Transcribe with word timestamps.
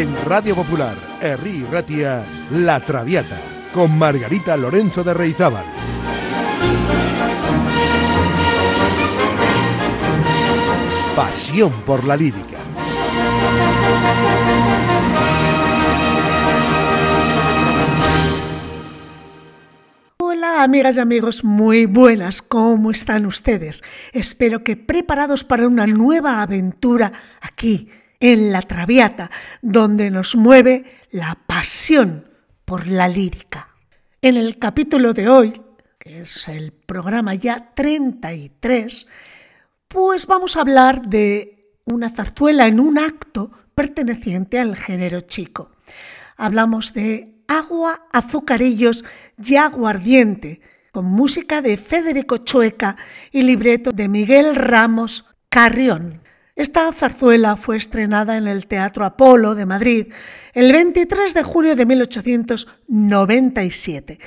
En 0.00 0.16
Radio 0.24 0.54
Popular, 0.54 0.96
Herri 1.20 1.62
Ratia, 1.70 2.24
La 2.52 2.80
Traviata, 2.80 3.38
con 3.74 3.98
Margarita 3.98 4.56
Lorenzo 4.56 5.04
de 5.04 5.12
Reizábal. 5.12 5.66
Pasión 11.14 11.82
por 11.84 12.02
la 12.04 12.16
lírica. 12.16 12.56
Hola 20.16 20.62
amigas 20.62 20.96
y 20.96 21.00
amigos, 21.00 21.44
muy 21.44 21.84
buenas, 21.84 22.40
¿cómo 22.40 22.90
están 22.90 23.26
ustedes? 23.26 23.84
Espero 24.14 24.64
que 24.64 24.76
preparados 24.76 25.44
para 25.44 25.66
una 25.66 25.86
nueva 25.86 26.40
aventura 26.40 27.12
aquí 27.42 27.90
en 28.20 28.52
La 28.52 28.62
Traviata, 28.62 29.30
donde 29.62 30.10
nos 30.10 30.36
mueve 30.36 30.84
la 31.10 31.38
pasión 31.46 32.28
por 32.64 32.86
la 32.86 33.08
lírica. 33.08 33.70
En 34.22 34.36
el 34.36 34.58
capítulo 34.58 35.14
de 35.14 35.28
hoy, 35.28 35.62
que 35.98 36.20
es 36.20 36.46
el 36.46 36.72
programa 36.72 37.34
ya 37.34 37.72
33, 37.74 39.06
pues 39.88 40.26
vamos 40.26 40.56
a 40.56 40.60
hablar 40.60 41.08
de 41.08 41.74
una 41.84 42.10
zarzuela 42.10 42.66
en 42.66 42.78
un 42.78 42.98
acto 42.98 43.50
perteneciente 43.74 44.58
al 44.58 44.76
género 44.76 45.22
chico. 45.22 45.72
Hablamos 46.36 46.94
de 46.94 47.42
Agua, 47.48 48.06
Azucarillos 48.12 49.04
y 49.42 49.56
Aguardiente, 49.56 50.60
con 50.92 51.06
música 51.06 51.62
de 51.62 51.76
Federico 51.76 52.38
Chueca 52.38 52.96
y 53.32 53.42
libreto 53.42 53.90
de 53.92 54.08
Miguel 54.08 54.54
Ramos 54.54 55.26
Carrión. 55.48 56.22
Esta 56.56 56.92
zarzuela 56.92 57.56
fue 57.56 57.76
estrenada 57.76 58.36
en 58.36 58.48
el 58.48 58.66
Teatro 58.66 59.04
Apolo 59.04 59.54
de 59.54 59.66
Madrid 59.66 60.08
el 60.52 60.72
23 60.72 61.32
de 61.32 61.42
junio 61.42 61.76
de 61.76 61.86
1897. 61.86 64.18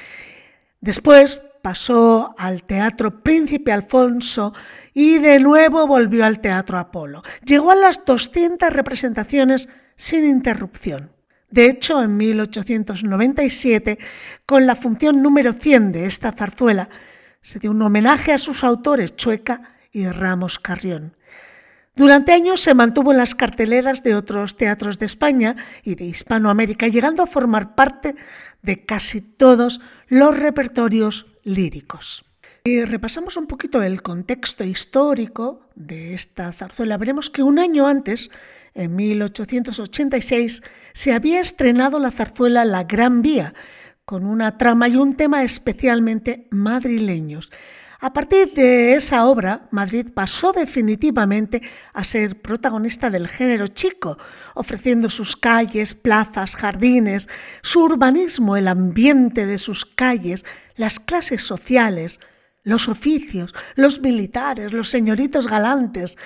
Después 0.80 1.42
pasó 1.62 2.34
al 2.38 2.64
Teatro 2.64 3.22
Príncipe 3.24 3.72
Alfonso 3.72 4.54
y 4.94 5.20
de 5.20 5.40
nuevo 5.40 5.88
volvió 5.88 6.26
al 6.26 6.40
Teatro 6.40 6.78
Apolo. 6.78 7.24
Llegó 7.46 7.72
a 7.72 7.76
las 7.76 8.06
200 8.06 8.70
representaciones 8.72 9.70
sin 9.96 10.26
interrupción. 10.26 11.12
De 11.50 11.68
hecho, 11.68 12.02
en 12.02 12.18
1897, 12.18 14.00
con 14.46 14.66
la 14.66 14.76
función 14.76 15.22
número 15.22 15.54
100 15.54 15.92
de 15.92 16.08
esta 16.08 16.32
zarzuela, 16.32 16.90
se 17.42 17.60
dio 17.60 17.70
un 17.72 17.82
homenaje 17.82 18.34
a 18.34 18.38
sus 18.38 18.64
autores 18.64 19.16
Chueca 19.16 19.76
y 19.92 20.08
Ramos 20.08 20.58
Carrión. 20.58 21.16
Durante 21.96 22.32
años 22.32 22.62
se 22.62 22.74
mantuvo 22.74 23.12
en 23.12 23.20
las 23.20 23.36
carteleras 23.36 24.02
de 24.02 24.16
otros 24.16 24.58
teatros 24.58 24.98
de 24.98 25.06
España 25.06 25.56
y 25.84 25.94
de 25.94 26.06
Hispanoamérica, 26.06 26.88
llegando 26.88 27.22
a 27.22 27.28
formar 27.28 27.76
parte 27.76 28.16
de 28.64 28.84
casi 28.84 29.22
todos 29.22 29.80
los 30.08 30.36
repertorios 30.38 31.28
líricos. 31.44 32.26
Y 32.64 32.84
repasamos 32.84 33.38
un 33.38 33.46
poquito 33.46 33.84
el 33.84 34.02
contexto 34.02 34.64
histórico 34.64 35.70
de 35.76 36.16
esta 36.16 36.52
zarzuela. 36.52 36.98
Veremos 36.98 37.30
que 37.30 37.44
un 37.44 37.60
año 37.60 37.86
antes, 37.86 38.32
en 38.74 38.96
1886, 38.96 40.64
se 40.94 41.14
había 41.14 41.42
estrenado 41.42 42.00
la 42.00 42.10
zarzuela 42.10 42.66
La 42.66 42.86
Gran 42.86 43.22
Vía, 43.22 43.54
con 44.06 44.26
una 44.26 44.58
trama 44.58 44.88
y 44.88 44.96
un 44.96 45.16
tema 45.16 45.44
especialmente 45.44 46.48
madrileños. 46.50 47.52
A 48.04 48.12
partir 48.12 48.52
de 48.54 48.96
esa 48.96 49.28
obra, 49.28 49.70
Madrid 49.72 50.08
pasó 50.14 50.52
definitivamente 50.52 51.62
a 51.94 52.04
ser 52.04 52.42
protagonista 52.42 53.10
del 53.10 53.30
género 53.30 53.68
chico, 53.68 54.18
ofreciendo 54.56 55.10
sus 55.10 55.38
calles, 55.38 55.96
plazas, 55.96 56.58
jardines, 56.58 57.30
su 57.62 57.82
urbanismo, 57.82 58.58
el 58.58 58.68
ambiente 58.68 59.46
de 59.46 59.58
sus 59.58 59.86
calles, 59.86 60.44
las 60.76 61.00
clases 61.00 61.44
sociales, 61.44 62.20
los 62.64 62.90
oficios, 62.90 63.56
los 63.76 64.02
militares, 64.02 64.74
los 64.74 64.90
señoritos 64.90 65.48
galantes, 65.48 66.18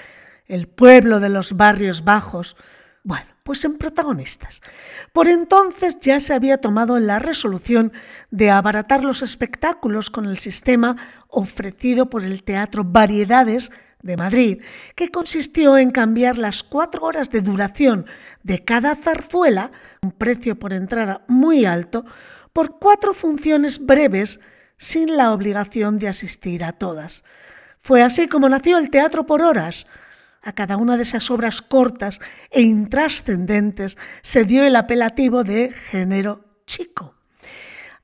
el 0.47 0.67
pueblo 0.67 1.19
de 1.19 1.29
los 1.29 1.57
barrios 1.57 2.03
bajos. 2.03 2.55
Bueno, 3.03 3.27
pues 3.47 3.63
en 3.63 3.77
protagonistas. 3.77 4.61
Por 5.13 5.29
entonces 5.29 6.01
ya 6.01 6.19
se 6.19 6.33
había 6.33 6.57
tomado 6.57 6.99
la 6.99 7.17
resolución 7.17 7.93
de 8.29 8.51
abaratar 8.51 9.05
los 9.05 9.21
espectáculos 9.21 10.09
con 10.09 10.25
el 10.25 10.37
sistema 10.37 10.97
ofrecido 11.29 12.09
por 12.09 12.25
el 12.25 12.43
Teatro 12.43 12.83
Variedades 12.83 13.71
de 14.01 14.17
Madrid, 14.17 14.61
que 14.95 15.11
consistió 15.11 15.77
en 15.77 15.91
cambiar 15.91 16.37
las 16.37 16.61
cuatro 16.61 17.05
horas 17.05 17.31
de 17.31 17.39
duración 17.39 18.05
de 18.43 18.65
cada 18.65 18.97
zarzuela, 18.97 19.71
un 20.01 20.11
precio 20.11 20.59
por 20.59 20.73
entrada 20.73 21.23
muy 21.29 21.63
alto, 21.63 22.03
por 22.51 22.79
cuatro 22.79 23.13
funciones 23.13 23.85
breves 23.85 24.41
sin 24.77 25.15
la 25.15 25.31
obligación 25.31 25.99
de 25.99 26.09
asistir 26.09 26.65
a 26.65 26.73
todas. 26.73 27.23
Fue 27.79 28.03
así 28.03 28.27
como 28.27 28.49
nació 28.49 28.77
el 28.77 28.89
teatro 28.89 29.25
por 29.25 29.41
horas, 29.41 29.87
a 30.47 30.53
cada 30.53 30.77
una 30.77 30.95
de 30.95 31.03
esas 31.03 31.29
obras 31.29 31.61
cortas 31.61 32.21
e 32.51 32.61
intrascendentes 32.61 33.97
se 34.21 34.45
dio 34.45 34.63
el 34.63 34.77
apelativo 34.77 35.43
de 35.43 35.71
género 35.71 36.45
chico. 36.65 37.15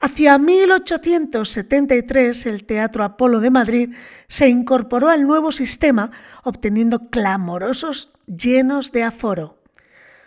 Hacia 0.01 0.37
1873 0.37 2.45
el 2.47 2.65
Teatro 2.65 3.05
Apolo 3.05 3.39
de 3.39 3.49
Madrid 3.49 3.95
se 4.27 4.49
incorporó 4.49 5.07
al 5.07 5.25
nuevo 5.25 5.53
sistema 5.53 6.11
obteniendo 6.43 7.09
clamorosos 7.09 8.11
llenos 8.27 8.91
de 8.91 9.03
aforo. 9.03 9.63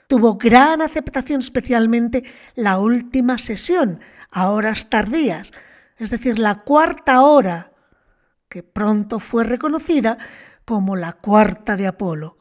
Tuvo 0.06 0.38
gran 0.38 0.80
aceptación 0.80 1.40
especialmente 1.40 2.24
la 2.54 2.78
última 2.78 3.36
sesión, 3.36 4.00
a 4.30 4.48
horas 4.48 4.88
tardías, 4.88 5.52
es 5.98 6.08
decir, 6.08 6.38
la 6.38 6.60
cuarta 6.60 7.20
hora, 7.20 7.72
que 8.48 8.62
pronto 8.62 9.18
fue 9.18 9.44
reconocida 9.44 10.16
como 10.66 10.96
la 10.96 11.14
cuarta 11.14 11.76
de 11.76 11.86
Apolo. 11.86 12.36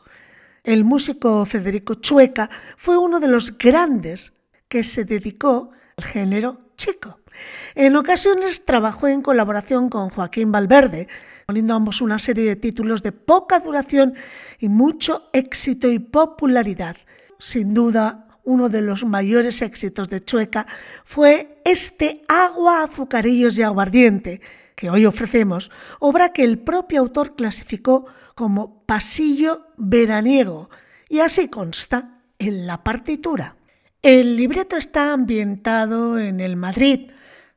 El 0.63 0.83
músico 0.83 1.45
Federico 1.45 1.93
Chueca 1.93 2.49
fue 2.75 2.97
uno 2.97 3.19
de 3.21 3.27
los 3.27 3.57
grandes 3.57 4.33
que 4.67 4.83
se 4.83 5.05
dedicó 5.05 5.71
al 5.95 6.03
género 6.03 6.71
chico. 6.75 7.19
En 7.75 7.95
ocasiones 7.95 8.65
trabajó 8.65 9.07
en 9.07 9.21
colaboración 9.21 9.89
con 9.89 10.09
Joaquín 10.09 10.51
Valverde, 10.51 11.07
poniendo 11.45 11.75
ambos 11.75 12.01
una 12.01 12.17
serie 12.17 12.45
de 12.45 12.55
títulos 12.55 13.03
de 13.03 13.11
poca 13.11 13.59
duración 13.59 14.15
y 14.59 14.69
mucho 14.69 15.29
éxito 15.31 15.91
y 15.91 15.99
popularidad. 15.99 16.97
Sin 17.37 17.75
duda, 17.75 18.39
uno 18.43 18.69
de 18.69 18.81
los 18.81 19.05
mayores 19.05 19.61
éxitos 19.61 20.09
de 20.09 20.23
Chueca 20.23 20.65
fue 21.03 21.61
este 21.63 22.23
Agua, 22.27 22.83
Azucarillos 22.83 23.57
y 23.57 23.63
Aguardiente, 23.63 24.41
que 24.75 24.89
hoy 24.89 25.05
ofrecemos, 25.05 25.71
obra 25.99 26.33
que 26.33 26.43
el 26.43 26.59
propio 26.59 27.01
autor 27.01 27.35
clasificó 27.35 28.05
como 28.35 28.83
pasillo 28.85 29.67
veraniego, 29.77 30.69
y 31.09 31.19
así 31.19 31.47
consta 31.49 32.21
en 32.39 32.67
la 32.67 32.83
partitura. 32.83 33.55
El 34.01 34.35
libreto 34.35 34.77
está 34.77 35.13
ambientado 35.13 36.19
en 36.19 36.39
el 36.39 36.57
Madrid 36.57 37.11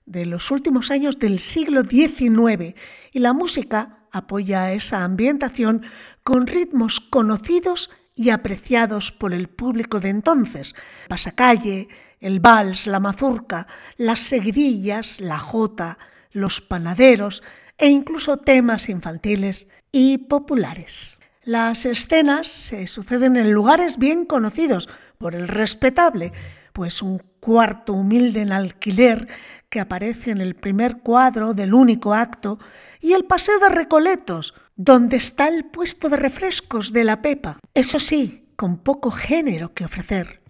de 0.07 0.25
los 0.25 0.51
últimos 0.51 0.91
años 0.91 1.19
del 1.19 1.39
siglo 1.39 1.83
XIX 1.83 2.75
y 3.13 3.19
la 3.19 3.35
música 3.35 4.07
apoya 4.11 4.73
esa 4.73 5.05
ambientación 5.05 5.83
con 6.23 6.47
ritmos 6.47 7.01
conocidos 7.01 7.91
y 8.15 8.31
apreciados 8.31 9.13
por 9.13 9.35
el 9.35 9.49
público 9.49 10.01
de 10.01 10.09
entonces. 10.09 10.75
Pasacalle, 11.09 11.89
el 12.21 12.41
vals, 12.41 12.87
la 12.87 13.01
mazurca, 13.01 13.67
las 13.97 14.21
seguidillas, 14.21 15.21
la 15.21 15.39
jota, 15.39 15.99
los 16.39 16.61
panaderos 16.61 17.43
e 17.79 17.89
incluso 17.89 18.39
temas 18.39 18.89
infantiles 18.89 19.69
y 19.93 20.19
populares. 20.19 21.19
Las 21.45 21.87
escenas 21.87 22.49
se 22.49 22.87
suceden 22.87 23.37
en 23.37 23.53
lugares 23.53 23.99
bien 23.99 24.27
conocidos 24.27 24.89
por 25.17 25.35
el 25.35 25.49
respetable, 25.49 26.33
pues 26.73 27.01
un 27.01 27.23
cuarto 27.41 27.95
humilde 27.95 28.43
en 28.43 28.53
alquiler 28.53 29.29
que 29.71 29.81
aparece 29.81 30.31
en 30.31 30.41
el 30.41 30.55
primer 30.57 30.99
cuadro 30.99 31.55
del 31.55 31.75
único 31.75 32.15
acto 32.15 32.59
y 33.01 33.13
el 33.13 33.25
paseo 33.25 33.59
de 33.61 33.69
Recoletos, 33.69 34.55
donde 34.77 35.17
está 35.17 35.49
el 35.49 35.65
puesto 35.65 36.09
de 36.09 36.17
refrescos 36.17 36.93
de 36.93 37.05
la 37.05 37.23
Pepa. 37.23 37.59
Eso 37.75 38.01
sí, 38.01 38.53
con 38.57 38.79
poco 38.79 39.11
género 39.11 39.73
que 39.73 39.85
ofrecer. 39.85 40.43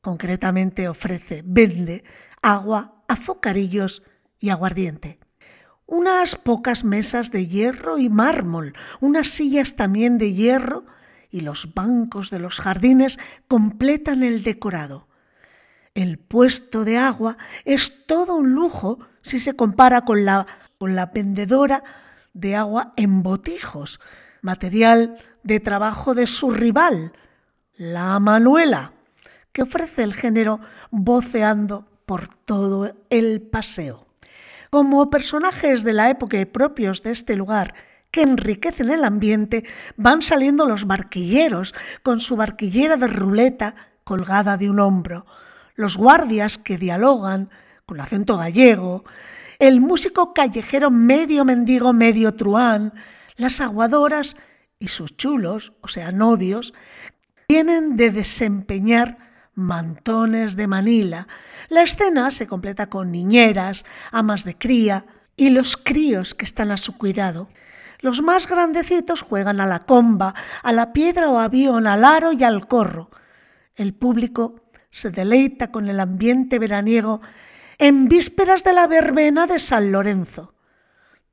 Concretamente 0.00 0.88
ofrece, 0.88 1.42
vende 1.44 2.04
agua, 2.42 3.04
azucarillos 3.08 4.02
y 4.38 4.50
aguardiente 4.50 5.18
unas 5.86 6.36
pocas 6.36 6.84
mesas 6.84 7.30
de 7.30 7.46
hierro 7.46 7.98
y 7.98 8.08
mármol, 8.08 8.74
unas 9.00 9.28
sillas 9.28 9.76
también 9.76 10.18
de 10.18 10.32
hierro 10.32 10.84
y 11.30 11.40
los 11.40 11.74
bancos 11.74 12.30
de 12.30 12.38
los 12.38 12.60
jardines 12.60 13.18
completan 13.48 14.22
el 14.22 14.42
decorado. 14.42 15.08
El 15.94 16.18
puesto 16.18 16.84
de 16.84 16.96
agua 16.96 17.36
es 17.64 18.06
todo 18.06 18.34
un 18.36 18.52
lujo 18.52 18.98
si 19.22 19.40
se 19.40 19.54
compara 19.54 20.02
con 20.02 20.24
la, 20.24 20.46
con 20.78 20.94
la 20.94 21.06
vendedora 21.06 21.84
de 22.32 22.56
agua 22.56 22.92
en 22.96 23.22
botijos, 23.22 24.00
material 24.42 25.18
de 25.42 25.60
trabajo 25.60 26.14
de 26.14 26.26
su 26.26 26.50
rival, 26.50 27.12
la 27.76 28.18
Manuela, 28.18 28.92
que 29.52 29.62
ofrece 29.62 30.02
el 30.02 30.14
género 30.14 30.60
voceando 30.90 31.86
por 32.06 32.28
todo 32.28 32.94
el 33.10 33.40
paseo. 33.40 34.03
Como 34.74 35.08
personajes 35.08 35.84
de 35.84 35.92
la 35.92 36.10
época 36.10 36.36
y 36.40 36.46
propios 36.46 37.04
de 37.04 37.12
este 37.12 37.36
lugar 37.36 37.74
que 38.10 38.22
enriquecen 38.22 38.90
el 38.90 39.04
ambiente, 39.04 39.62
van 39.96 40.20
saliendo 40.20 40.66
los 40.66 40.84
barquilleros 40.84 41.76
con 42.02 42.18
su 42.18 42.34
barquillera 42.34 42.96
de 42.96 43.06
ruleta 43.06 43.76
colgada 44.02 44.56
de 44.56 44.68
un 44.68 44.80
hombro, 44.80 45.26
los 45.76 45.96
guardias 45.96 46.58
que 46.58 46.76
dialogan 46.76 47.50
con 47.86 48.00
acento 48.00 48.36
gallego, 48.36 49.04
el 49.60 49.80
músico 49.80 50.34
callejero 50.34 50.90
medio 50.90 51.44
mendigo, 51.44 51.92
medio 51.92 52.34
truán, 52.34 52.94
las 53.36 53.60
aguadoras 53.60 54.36
y 54.80 54.88
sus 54.88 55.16
chulos, 55.16 55.72
o 55.82 55.86
sea, 55.86 56.10
novios, 56.10 56.74
tienen 57.46 57.96
de 57.96 58.10
desempeñar 58.10 59.18
mantones 59.54 60.56
de 60.56 60.66
Manila. 60.66 61.28
La 61.68 61.82
escena 61.82 62.30
se 62.30 62.46
completa 62.46 62.88
con 62.88 63.10
niñeras, 63.10 63.84
amas 64.10 64.44
de 64.44 64.56
cría 64.56 65.06
y 65.36 65.50
los 65.50 65.76
críos 65.76 66.34
que 66.34 66.44
están 66.44 66.70
a 66.70 66.76
su 66.76 66.96
cuidado. 66.96 67.48
Los 68.00 68.22
más 68.22 68.46
grandecitos 68.46 69.22
juegan 69.22 69.60
a 69.60 69.66
la 69.66 69.80
comba, 69.80 70.34
a 70.62 70.72
la 70.72 70.92
piedra 70.92 71.30
o 71.30 71.38
avión, 71.38 71.86
al 71.86 72.04
aro 72.04 72.32
y 72.32 72.44
al 72.44 72.66
corro. 72.66 73.10
El 73.76 73.94
público 73.94 74.56
se 74.90 75.10
deleita 75.10 75.72
con 75.72 75.88
el 75.88 75.98
ambiente 76.00 76.58
veraniego 76.58 77.20
en 77.78 78.08
vísperas 78.08 78.62
de 78.62 78.72
la 78.72 78.86
verbena 78.86 79.46
de 79.46 79.58
San 79.58 79.90
Lorenzo. 79.90 80.54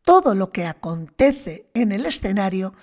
Todo 0.03 0.33
lo 0.33 0.51
que 0.51 0.65
acontece 0.65 1.69
en 1.73 1.91
el 1.91 2.05
escenario 2.05 2.73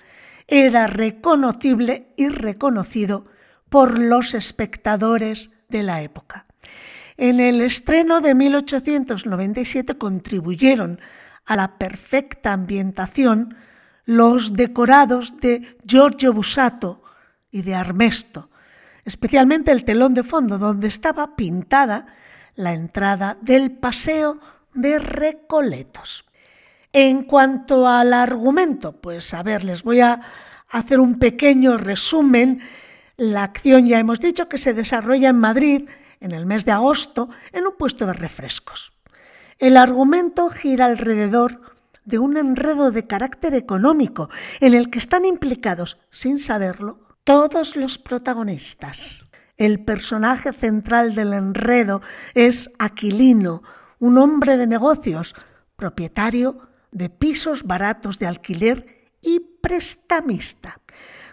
era 0.47 0.87
reconocible 0.87 2.13
y 2.15 2.29
reconocido 2.29 3.25
por 3.69 3.99
los 3.99 4.33
espectadores 4.33 5.51
de 5.67 5.83
la 5.83 6.01
época. 6.01 6.45
En 7.21 7.41
el 7.41 7.59
estreno 7.59 8.21
de 8.21 8.33
1897 8.33 9.97
contribuyeron 9.97 11.01
a 11.45 11.57
la 11.57 11.77
perfecta 11.77 12.53
ambientación 12.53 13.57
los 14.05 14.53
decorados 14.53 15.35
de 15.41 15.77
Giorgio 15.85 16.31
Busato 16.31 17.03
y 17.51 17.63
de 17.63 17.75
Armesto, 17.75 18.49
especialmente 19.03 19.73
el 19.73 19.83
telón 19.83 20.13
de 20.13 20.23
fondo 20.23 20.57
donde 20.57 20.87
estaba 20.87 21.35
pintada 21.35 22.05
la 22.55 22.73
entrada 22.73 23.37
del 23.41 23.71
paseo 23.71 24.39
de 24.73 24.97
Recoletos. 24.99 26.23
En 26.93 27.23
cuanto 27.23 27.85
al 27.85 28.13
argumento, 28.13 28.93
pues 28.93 29.33
a 29.33 29.43
ver, 29.43 29.65
les 29.65 29.83
voy 29.83 29.99
a 29.99 30.21
hacer 30.69 31.01
un 31.01 31.19
pequeño 31.19 31.75
resumen. 31.75 32.61
La 33.17 33.43
acción 33.43 33.87
ya 33.87 33.99
hemos 33.99 34.21
dicho 34.21 34.47
que 34.47 34.57
se 34.57 34.73
desarrolla 34.73 35.27
en 35.27 35.37
Madrid 35.37 35.89
en 36.19 36.31
el 36.31 36.45
mes 36.45 36.65
de 36.65 36.71
agosto 36.71 37.29
en 37.51 37.67
un 37.67 37.75
puesto 37.77 38.05
de 38.05 38.13
refrescos. 38.13 38.93
El 39.57 39.77
argumento 39.77 40.49
gira 40.49 40.85
alrededor 40.85 41.61
de 42.05 42.17
un 42.17 42.37
enredo 42.37 42.91
de 42.91 43.05
carácter 43.07 43.53
económico 43.53 44.29
en 44.59 44.73
el 44.73 44.89
que 44.89 44.99
están 44.99 45.25
implicados, 45.25 45.99
sin 46.09 46.39
saberlo, 46.39 47.07
todos 47.23 47.75
los 47.75 47.97
protagonistas. 47.97 49.29
El 49.57 49.83
personaje 49.83 50.53
central 50.53 51.13
del 51.13 51.33
enredo 51.33 52.01
es 52.33 52.71
Aquilino, 52.79 53.61
un 53.99 54.17
hombre 54.17 54.57
de 54.57 54.65
negocios, 54.65 55.35
propietario 55.75 56.69
de 56.91 57.09
pisos 57.09 57.63
baratos 57.63 58.17
de 58.17 58.27
alquiler 58.27 59.11
y 59.21 59.41
prestamista. 59.61 60.79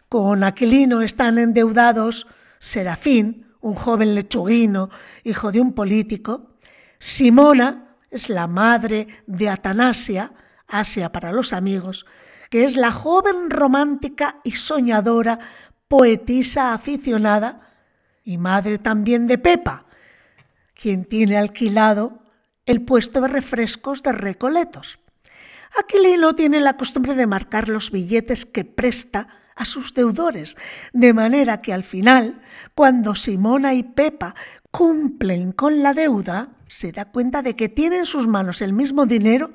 Con 0.09 0.45
Aquilino 0.45 1.03
están 1.03 1.39
endeudados 1.39 2.27
Serafín, 2.59 3.46
un 3.67 3.75
joven 3.75 4.15
lechuguino, 4.15 4.91
hijo 5.25 5.51
de 5.51 5.61
un 5.61 5.73
político, 5.73 6.55
Simona 6.99 7.97
es 8.11 8.29
la 8.29 8.47
madre 8.47 9.09
de 9.27 9.49
Atanasia, 9.49 10.33
Asia 10.69 11.11
para 11.11 11.33
los 11.33 11.53
amigos, 11.53 12.07
que 12.49 12.65
es 12.65 12.77
la 12.77 12.93
joven 12.93 13.51
romántica 13.51 14.41
y 14.45 14.53
soñadora 14.53 15.39
poetisa 15.89 16.75
aficionada 16.75 17.61
y 18.25 18.39
madre 18.39 18.79
también 18.79 19.27
de 19.27 19.39
Pepa, 19.39 19.87
quien 20.75 21.05
tiene 21.05 21.37
alquilado 21.37 22.23
el 22.67 22.83
puesto 22.83 23.21
de 23.21 23.29
refrescos 23.29 24.03
de 24.03 24.13
Recoletos. 24.13 25.01
Aquilino 25.79 26.35
tiene 26.35 26.61
la 26.61 26.77
costumbre 26.77 27.17
de 27.17 27.27
marcar 27.27 27.69
los 27.69 27.91
billetes 27.91 28.47
que 28.47 28.65
presta 28.65 29.29
a 29.57 29.65
sus 29.65 29.95
deudores, 29.95 30.57
de 30.93 31.13
manera 31.13 31.61
que 31.61 31.73
al 31.73 31.83
final, 31.83 32.41
cuando 32.75 33.15
Simona 33.15 33.75
y 33.75 33.83
Pepa 33.83 34.35
cumplen 34.71 35.53
con 35.53 35.83
la 35.83 35.95
deuda, 35.95 36.51
se 36.67 36.93
da 36.93 37.07
cuenta 37.07 37.43
de 37.43 37.57
que 37.57 37.69
tiene 37.69 37.99
en 37.99 38.07
sus 38.07 38.29
manos 38.29 38.61
el 38.61 38.73
mismo 38.73 39.07
dinero 39.07 39.55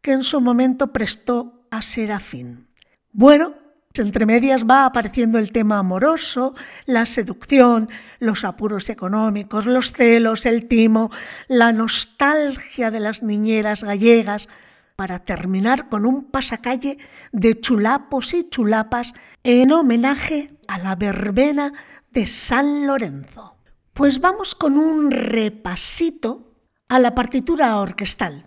que 0.00 0.12
en 0.12 0.22
su 0.22 0.40
momento 0.40 0.92
prestó 0.92 1.66
a 1.70 1.82
Serafín. 1.82 2.68
Bueno, 3.12 3.54
entre 4.00 4.24
medias 4.24 4.64
va 4.64 4.86
apareciendo 4.86 5.38
el 5.38 5.50
tema 5.50 5.78
amoroso, 5.78 6.54
la 6.86 7.04
seducción, 7.04 7.90
los 8.20 8.44
apuros 8.44 8.88
económicos, 8.88 9.66
los 9.66 9.92
celos, 9.92 10.46
el 10.46 10.66
timo, 10.66 11.10
la 11.48 11.72
nostalgia 11.72 12.90
de 12.90 13.00
las 13.00 13.22
niñeras 13.22 13.84
gallegas, 13.84 14.48
para 14.96 15.20
terminar 15.20 15.88
con 15.88 16.06
un 16.06 16.24
pasacalle 16.24 16.98
de 17.32 17.60
chulapos 17.60 18.34
y 18.34 18.48
chulapas 18.48 19.14
en 19.42 19.72
homenaje 19.72 20.54
a 20.68 20.78
la 20.78 20.96
verbena 20.96 21.72
de 22.10 22.26
San 22.26 22.86
Lorenzo. 22.86 23.56
Pues 23.92 24.20
vamos 24.20 24.54
con 24.54 24.78
un 24.78 25.10
repasito 25.10 26.54
a 26.88 26.98
la 26.98 27.14
partitura 27.14 27.76
orquestal. 27.78 28.46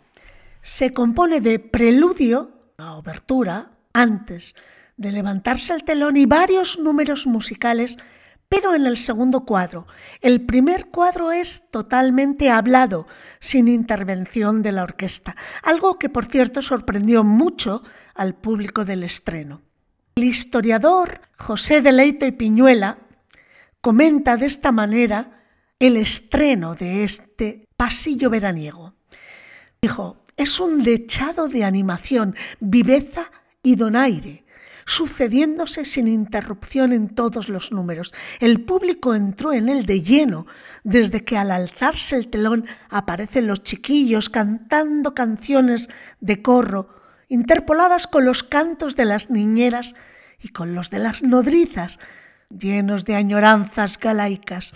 Se 0.62 0.94
compone 0.94 1.42
de 1.42 1.60
preludio, 1.60 2.74
la 2.78 2.94
obertura, 2.94 3.72
antes 3.94 4.56
de 4.98 5.12
levantarse 5.12 5.74
el 5.74 5.84
telón 5.84 6.18
y 6.18 6.26
varios 6.26 6.80
números 6.80 7.28
musicales 7.28 7.98
pero 8.56 8.74
en 8.74 8.86
el 8.86 8.98
segundo 8.98 9.42
cuadro. 9.42 9.86
El 10.22 10.46
primer 10.46 10.86
cuadro 10.86 11.34
es 11.34 11.70
totalmente 11.72 12.50
hablado, 12.50 13.06
sin 13.42 13.68
intervención 13.68 14.62
de 14.62 14.72
la 14.72 14.84
orquesta, 14.84 15.36
algo 15.62 16.00
que 16.00 16.08
por 16.08 16.24
cierto 16.26 16.62
sorprendió 16.62 17.26
mucho 17.26 17.84
al 18.14 18.34
público 18.34 18.86
del 18.86 19.04
estreno. 19.04 19.62
El 20.16 20.24
historiador 20.24 21.20
José 21.38 21.82
de 21.82 21.92
Leito 21.92 22.26
y 22.26 22.32
Piñuela 22.32 23.00
comenta 23.82 24.38
de 24.38 24.46
esta 24.46 24.72
manera 24.72 25.44
el 25.78 25.98
estreno 25.98 26.76
de 26.76 27.04
este 27.04 27.68
pasillo 27.76 28.30
veraniego. 28.30 28.94
Dijo, 29.82 30.24
es 30.38 30.62
un 30.62 30.82
dechado 30.82 31.50
de 31.50 31.66
animación, 31.66 32.36
viveza 32.62 33.30
y 33.62 33.76
donaire 33.76 34.45
sucediéndose 34.86 35.84
sin 35.84 36.08
interrupción 36.08 36.94
en 36.94 37.10
todos 37.10 37.50
los 37.50 37.72
números. 37.72 38.14
El 38.40 38.64
público 38.64 39.16
entró 39.16 39.52
en 39.52 39.68
él 39.68 39.86
de 39.86 40.02
lleno, 40.02 40.46
desde 40.84 41.24
que 41.24 41.38
al 41.38 41.52
alzarse 41.52 42.16
el 42.16 42.28
telón 42.28 42.66
aparecen 42.90 43.48
los 43.48 43.64
chiquillos 43.64 44.30
cantando 44.30 45.16
canciones 45.16 45.90
de 46.20 46.42
corro, 46.42 46.90
interpoladas 47.30 48.06
con 48.06 48.26
los 48.26 48.44
cantos 48.44 48.96
de 48.96 49.06
las 49.06 49.32
niñeras 49.32 49.96
y 50.40 50.50
con 50.50 50.76
los 50.76 50.92
de 50.92 51.00
las 51.00 51.24
nodrizas, 51.24 52.00
llenos 52.50 53.06
de 53.06 53.16
añoranzas 53.16 54.00
galaicas. 54.00 54.74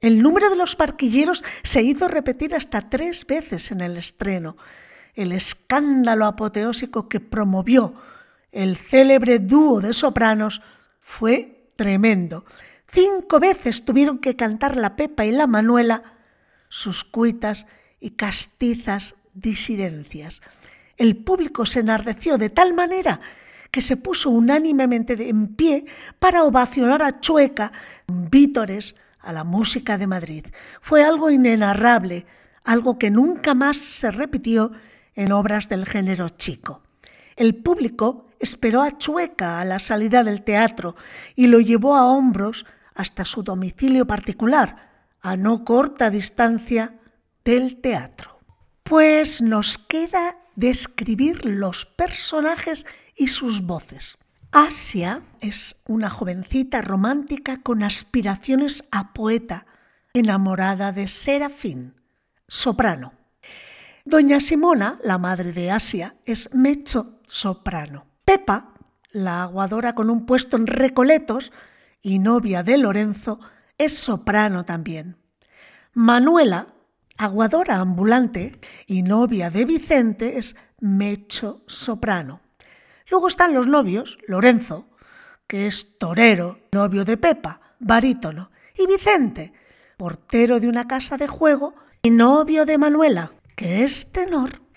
El 0.00 0.20
número 0.20 0.50
de 0.50 0.56
los 0.56 0.74
parquilleros 0.74 1.44
se 1.62 1.82
hizo 1.82 2.08
repetir 2.08 2.56
hasta 2.56 2.88
tres 2.88 3.26
veces 3.26 3.70
en 3.70 3.80
el 3.80 3.96
estreno. 3.96 4.56
El 5.14 5.32
escándalo 5.32 6.26
apoteósico 6.26 7.08
que 7.08 7.20
promovió 7.20 7.94
el 8.52 8.76
célebre 8.76 9.38
dúo 9.38 9.80
de 9.80 9.92
sopranos 9.92 10.62
fue 11.00 11.70
tremendo. 11.76 12.44
Cinco 12.90 13.38
veces 13.38 13.84
tuvieron 13.84 14.18
que 14.18 14.36
cantar 14.36 14.76
la 14.76 14.96
Pepa 14.96 15.26
y 15.26 15.32
la 15.32 15.46
Manuela 15.46 16.02
sus 16.68 17.04
cuitas 17.04 17.66
y 18.00 18.10
castizas 18.10 19.16
disidencias. 19.34 20.42
El 20.96 21.16
público 21.16 21.66
se 21.66 21.80
enardeció 21.80 22.38
de 22.38 22.50
tal 22.50 22.74
manera 22.74 23.20
que 23.70 23.82
se 23.82 23.96
puso 23.96 24.30
unánimemente 24.30 25.28
en 25.28 25.54
pie 25.54 25.84
para 26.18 26.44
ovacionar 26.44 27.02
a 27.02 27.20
Chueca, 27.20 27.72
vítores 28.06 28.96
a 29.20 29.32
la 29.32 29.44
música 29.44 29.98
de 29.98 30.06
Madrid. 30.06 30.46
Fue 30.80 31.04
algo 31.04 31.30
inenarrable, 31.30 32.26
algo 32.64 32.98
que 32.98 33.10
nunca 33.10 33.54
más 33.54 33.76
se 33.76 34.10
repitió 34.10 34.72
en 35.14 35.32
obras 35.32 35.68
del 35.68 35.84
género 35.84 36.30
chico. 36.30 36.82
El 37.38 37.54
público 37.54 38.26
esperó 38.40 38.82
a 38.82 38.98
Chueca 38.98 39.60
a 39.60 39.64
la 39.64 39.78
salida 39.78 40.24
del 40.24 40.42
teatro 40.42 40.96
y 41.36 41.46
lo 41.46 41.60
llevó 41.60 41.94
a 41.94 42.04
hombros 42.06 42.66
hasta 42.96 43.24
su 43.24 43.44
domicilio 43.44 44.08
particular, 44.08 45.06
a 45.20 45.36
no 45.36 45.64
corta 45.64 46.10
distancia 46.10 46.98
del 47.44 47.80
teatro. 47.80 48.40
Pues 48.82 49.40
nos 49.40 49.78
queda 49.78 50.36
describir 50.56 51.44
los 51.44 51.84
personajes 51.84 52.86
y 53.14 53.28
sus 53.28 53.62
voces. 53.62 54.18
Asia 54.50 55.22
es 55.40 55.84
una 55.86 56.10
jovencita 56.10 56.82
romántica 56.82 57.62
con 57.62 57.84
aspiraciones 57.84 58.88
a 58.90 59.12
poeta, 59.12 59.64
enamorada 60.12 60.90
de 60.90 61.06
Serafín, 61.06 61.94
soprano. 62.48 63.12
Doña 64.04 64.40
Simona, 64.40 64.98
la 65.04 65.18
madre 65.18 65.52
de 65.52 65.70
Asia, 65.70 66.16
es 66.24 66.52
mecho 66.52 67.17
soprano. 67.28 68.06
Pepa, 68.24 68.74
la 69.12 69.42
aguadora 69.42 69.94
con 69.94 70.10
un 70.10 70.26
puesto 70.26 70.56
en 70.56 70.66
Recoletos 70.66 71.52
y 72.02 72.18
novia 72.18 72.62
de 72.62 72.78
Lorenzo, 72.78 73.38
es 73.78 73.96
soprano 73.96 74.64
también. 74.64 75.16
Manuela, 75.92 76.74
aguadora 77.16 77.76
ambulante 77.76 78.58
y 78.86 79.02
novia 79.02 79.50
de 79.50 79.64
Vicente, 79.64 80.38
es 80.38 80.56
mecho 80.80 81.62
soprano. 81.66 82.40
Luego 83.10 83.28
están 83.28 83.54
los 83.54 83.66
novios, 83.66 84.18
Lorenzo, 84.26 84.90
que 85.46 85.66
es 85.66 85.98
torero, 85.98 86.58
novio 86.72 87.04
de 87.04 87.16
Pepa, 87.16 87.60
barítono, 87.78 88.50
y 88.76 88.86
Vicente, 88.86 89.52
portero 89.96 90.60
de 90.60 90.68
una 90.68 90.86
casa 90.86 91.16
de 91.16 91.26
juego 91.26 91.74
y 92.02 92.10
novio 92.10 92.66
de 92.66 92.78
Manuela, 92.78 93.32
que 93.56 93.82
es 93.82 94.12
tenor. 94.12 94.67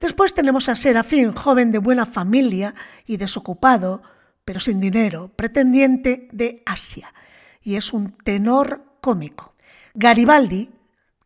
Después 0.00 0.32
tenemos 0.32 0.70
a 0.70 0.76
Serafín, 0.76 1.34
joven 1.34 1.70
de 1.72 1.78
buena 1.78 2.06
familia 2.06 2.74
y 3.04 3.18
desocupado, 3.18 4.02
pero 4.46 4.58
sin 4.58 4.80
dinero, 4.80 5.30
pretendiente 5.36 6.26
de 6.32 6.62
Asia, 6.64 7.12
y 7.60 7.76
es 7.76 7.92
un 7.92 8.12
tenor 8.24 8.82
cómico. 9.02 9.54
Garibaldi, 9.92 10.70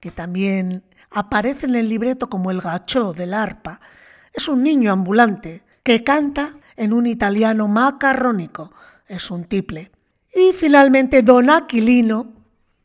que 0.00 0.10
también 0.10 0.82
aparece 1.08 1.66
en 1.66 1.76
el 1.76 1.88
libreto 1.88 2.28
como 2.28 2.50
el 2.50 2.60
gacho 2.60 3.12
del 3.12 3.32
arpa, 3.32 3.80
es 4.32 4.48
un 4.48 4.64
niño 4.64 4.90
ambulante 4.90 5.62
que 5.84 6.02
canta 6.02 6.56
en 6.76 6.92
un 6.92 7.06
italiano 7.06 7.68
macarrónico, 7.68 8.72
es 9.06 9.30
un 9.30 9.44
tiple. 9.44 9.92
Y 10.34 10.52
finalmente 10.52 11.22
Don 11.22 11.48
Aquilino, 11.48 12.32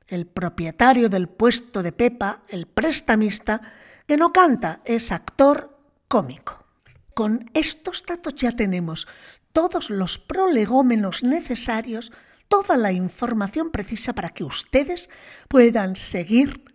el 0.08 0.28
propietario 0.28 1.10
del 1.10 1.28
puesto 1.28 1.82
de 1.82 1.92
Pepa, 1.92 2.44
el 2.48 2.68
prestamista, 2.68 3.60
que 4.06 4.18
no 4.18 4.32
canta, 4.32 4.82
es 4.86 5.12
actor 5.12 5.79
cómico. 6.10 6.66
Con 7.16 7.50
estos 7.54 8.06
datos 8.06 8.36
ya 8.36 8.56
tenemos 8.56 9.08
todos 9.54 9.90
los 9.90 10.18
prolegómenos 10.18 11.24
necesarios, 11.24 12.12
toda 12.50 12.76
la 12.76 12.92
información 12.92 13.72
precisa 13.72 14.14
para 14.14 14.30
que 14.30 14.44
ustedes 14.44 15.10
puedan 15.48 15.96
seguir 15.96 16.66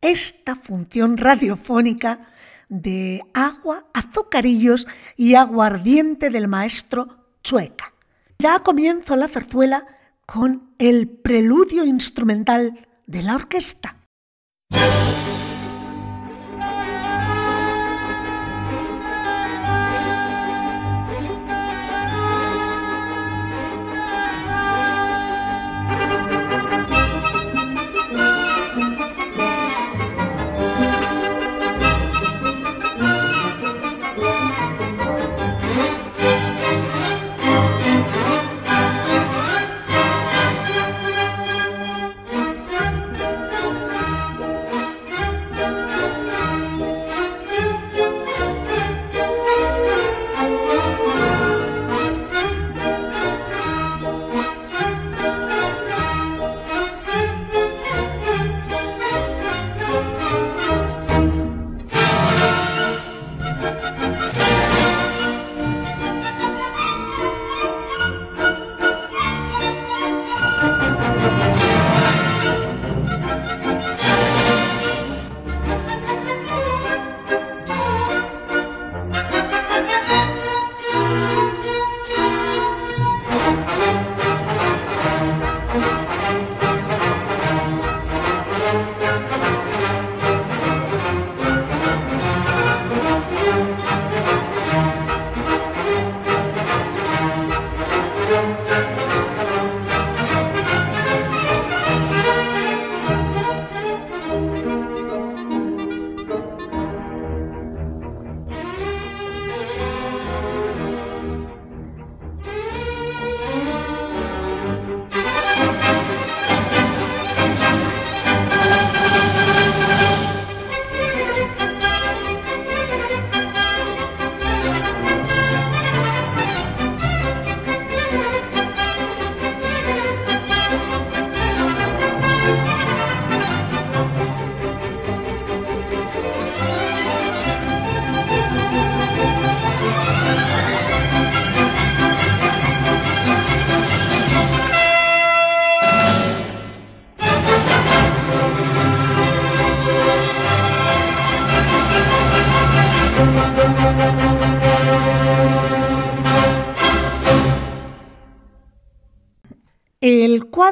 esta 0.00 0.56
función 0.56 1.16
radiofónica 1.16 2.28
de 2.68 3.22
agua, 3.34 3.86
azucarillos 3.92 4.86
y 5.16 5.34
aguardiente 5.34 6.30
del 6.30 6.48
maestro 6.48 7.28
Chueca. 7.42 7.92
Da 8.38 8.60
comienzo 8.62 9.16
la 9.16 9.28
zarzuela 9.28 9.86
con 10.26 10.74
el 10.78 11.08
preludio 11.08 11.84
instrumental 11.84 12.86
de 13.06 13.22
la 13.22 13.36
orquesta. 13.36 13.96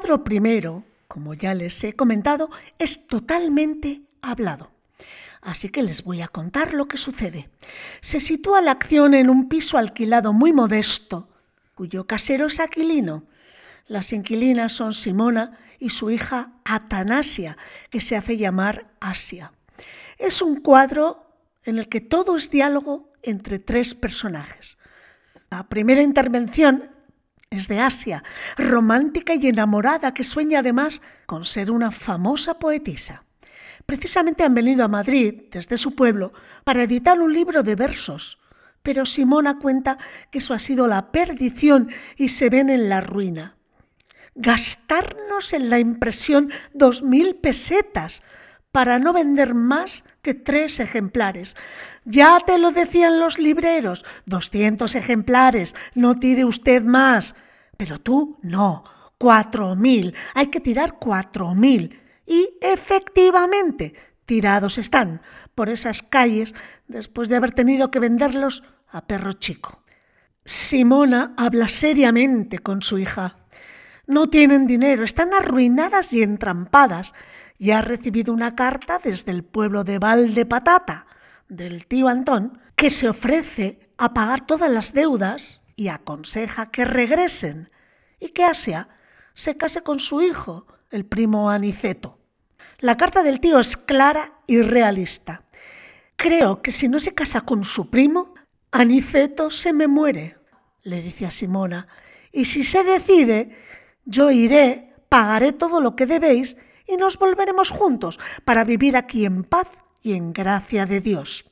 Cuadro 0.02 0.24
primero, 0.24 0.82
como 1.06 1.32
ya 1.32 1.54
les 1.54 1.84
he 1.84 1.92
comentado, 1.92 2.50
es 2.80 3.06
totalmente 3.06 4.02
hablado. 4.20 4.72
Así 5.40 5.68
que 5.68 5.84
les 5.84 6.02
voy 6.02 6.22
a 6.22 6.28
contar 6.28 6.74
lo 6.74 6.88
que 6.88 6.96
sucede. 6.96 7.50
Se 8.00 8.20
sitúa 8.20 8.62
la 8.62 8.72
acción 8.72 9.14
en 9.14 9.30
un 9.30 9.48
piso 9.48 9.78
alquilado 9.78 10.32
muy 10.32 10.52
modesto, 10.52 11.28
cuyo 11.76 12.08
casero 12.08 12.48
es 12.48 12.58
Aquilino. 12.58 13.26
Las 13.86 14.12
inquilinas 14.12 14.72
son 14.72 14.92
Simona 14.92 15.56
y 15.78 15.90
su 15.90 16.10
hija 16.10 16.54
Atanasia, 16.64 17.56
que 17.88 18.00
se 18.00 18.16
hace 18.16 18.36
llamar 18.36 18.88
Asia. 18.98 19.52
Es 20.18 20.42
un 20.42 20.62
cuadro 20.62 21.28
en 21.62 21.78
el 21.78 21.88
que 21.88 22.00
todo 22.00 22.36
es 22.36 22.50
diálogo 22.50 23.12
entre 23.22 23.60
tres 23.60 23.94
personajes. 23.94 24.78
La 25.48 25.68
primera 25.68 26.02
intervención 26.02 26.91
es 27.52 27.68
de 27.68 27.80
Asia, 27.80 28.24
romántica 28.56 29.34
y 29.34 29.46
enamorada, 29.46 30.14
que 30.14 30.24
sueña 30.24 30.60
además 30.60 31.02
con 31.26 31.44
ser 31.44 31.70
una 31.70 31.90
famosa 31.90 32.58
poetisa. 32.58 33.24
Precisamente 33.86 34.42
han 34.42 34.54
venido 34.54 34.84
a 34.84 34.88
Madrid, 34.88 35.44
desde 35.50 35.76
su 35.76 35.94
pueblo, 35.94 36.32
para 36.64 36.82
editar 36.82 37.20
un 37.20 37.32
libro 37.32 37.62
de 37.62 37.74
versos, 37.74 38.38
pero 38.82 39.06
Simona 39.06 39.58
cuenta 39.58 39.98
que 40.30 40.38
eso 40.38 40.54
ha 40.54 40.58
sido 40.58 40.86
la 40.86 41.12
perdición 41.12 41.90
y 42.16 42.30
se 42.30 42.48
ven 42.48 42.70
en 42.70 42.88
la 42.88 43.00
ruina. 43.00 43.56
Gastarnos 44.34 45.52
en 45.52 45.68
la 45.68 45.78
impresión 45.78 46.50
dos 46.72 47.02
mil 47.02 47.36
pesetas 47.36 48.22
para 48.72 48.98
no 48.98 49.12
vender 49.12 49.54
más 49.54 50.04
que 50.22 50.32
tres 50.34 50.80
ejemplares. 50.80 51.56
Ya 52.04 52.40
te 52.40 52.56
lo 52.58 52.72
decían 52.72 53.20
los 53.20 53.38
libreros, 53.38 54.04
doscientos 54.24 54.94
ejemplares, 54.94 55.76
no 55.94 56.18
tire 56.18 56.44
usted 56.44 56.82
más. 56.82 57.34
Pero 57.82 57.98
tú 57.98 58.38
no, 58.42 58.84
cuatro 59.18 59.74
mil, 59.74 60.14
hay 60.34 60.46
que 60.46 60.60
tirar 60.60 61.00
cuatro 61.00 61.52
mil. 61.52 62.00
Y 62.24 62.56
efectivamente, 62.60 63.92
tirados 64.24 64.78
están 64.78 65.20
por 65.56 65.68
esas 65.68 66.04
calles 66.04 66.54
después 66.86 67.28
de 67.28 67.34
haber 67.34 67.50
tenido 67.50 67.90
que 67.90 67.98
venderlos 67.98 68.62
a 68.88 69.08
perro 69.08 69.32
chico. 69.32 69.82
Simona 70.44 71.34
habla 71.36 71.68
seriamente 71.68 72.60
con 72.60 72.82
su 72.82 72.98
hija. 72.98 73.38
No 74.06 74.30
tienen 74.30 74.68
dinero, 74.68 75.02
están 75.02 75.34
arruinadas 75.34 76.12
y 76.12 76.22
entrampadas, 76.22 77.14
y 77.58 77.72
ha 77.72 77.82
recibido 77.82 78.32
una 78.32 78.54
carta 78.54 79.00
desde 79.02 79.32
el 79.32 79.42
pueblo 79.42 79.82
de 79.82 79.98
Valdepatata, 79.98 81.06
del 81.48 81.88
tío 81.88 82.06
Antón, 82.06 82.60
que 82.76 82.90
se 82.90 83.08
ofrece 83.08 83.90
a 83.98 84.14
pagar 84.14 84.46
todas 84.46 84.70
las 84.70 84.92
deudas 84.92 85.62
y 85.74 85.88
aconseja 85.88 86.70
que 86.70 86.84
regresen 86.84 87.71
y 88.22 88.28
que 88.28 88.44
Asia 88.44 88.88
se 89.34 89.56
case 89.56 89.82
con 89.82 89.98
su 89.98 90.22
hijo, 90.22 90.66
el 90.90 91.04
primo 91.04 91.50
Aniceto. 91.50 92.20
La 92.78 92.96
carta 92.96 93.24
del 93.24 93.40
tío 93.40 93.58
es 93.58 93.76
clara 93.76 94.34
y 94.46 94.62
realista. 94.62 95.42
Creo 96.14 96.62
que 96.62 96.70
si 96.70 96.88
no 96.88 97.00
se 97.00 97.14
casa 97.14 97.40
con 97.40 97.64
su 97.64 97.90
primo, 97.90 98.34
Aniceto 98.70 99.50
se 99.50 99.72
me 99.72 99.88
muere, 99.88 100.38
le 100.82 101.02
dice 101.02 101.26
a 101.26 101.32
Simona, 101.32 101.88
y 102.30 102.44
si 102.44 102.62
se 102.62 102.84
decide, 102.84 103.58
yo 104.04 104.30
iré, 104.30 104.94
pagaré 105.08 105.52
todo 105.52 105.80
lo 105.80 105.96
que 105.96 106.06
debéis 106.06 106.56
y 106.86 106.96
nos 106.96 107.18
volveremos 107.18 107.70
juntos 107.70 108.20
para 108.44 108.62
vivir 108.62 108.96
aquí 108.96 109.24
en 109.24 109.42
paz 109.42 109.66
y 110.00 110.12
en 110.12 110.32
gracia 110.32 110.86
de 110.86 111.00
Dios. 111.00 111.44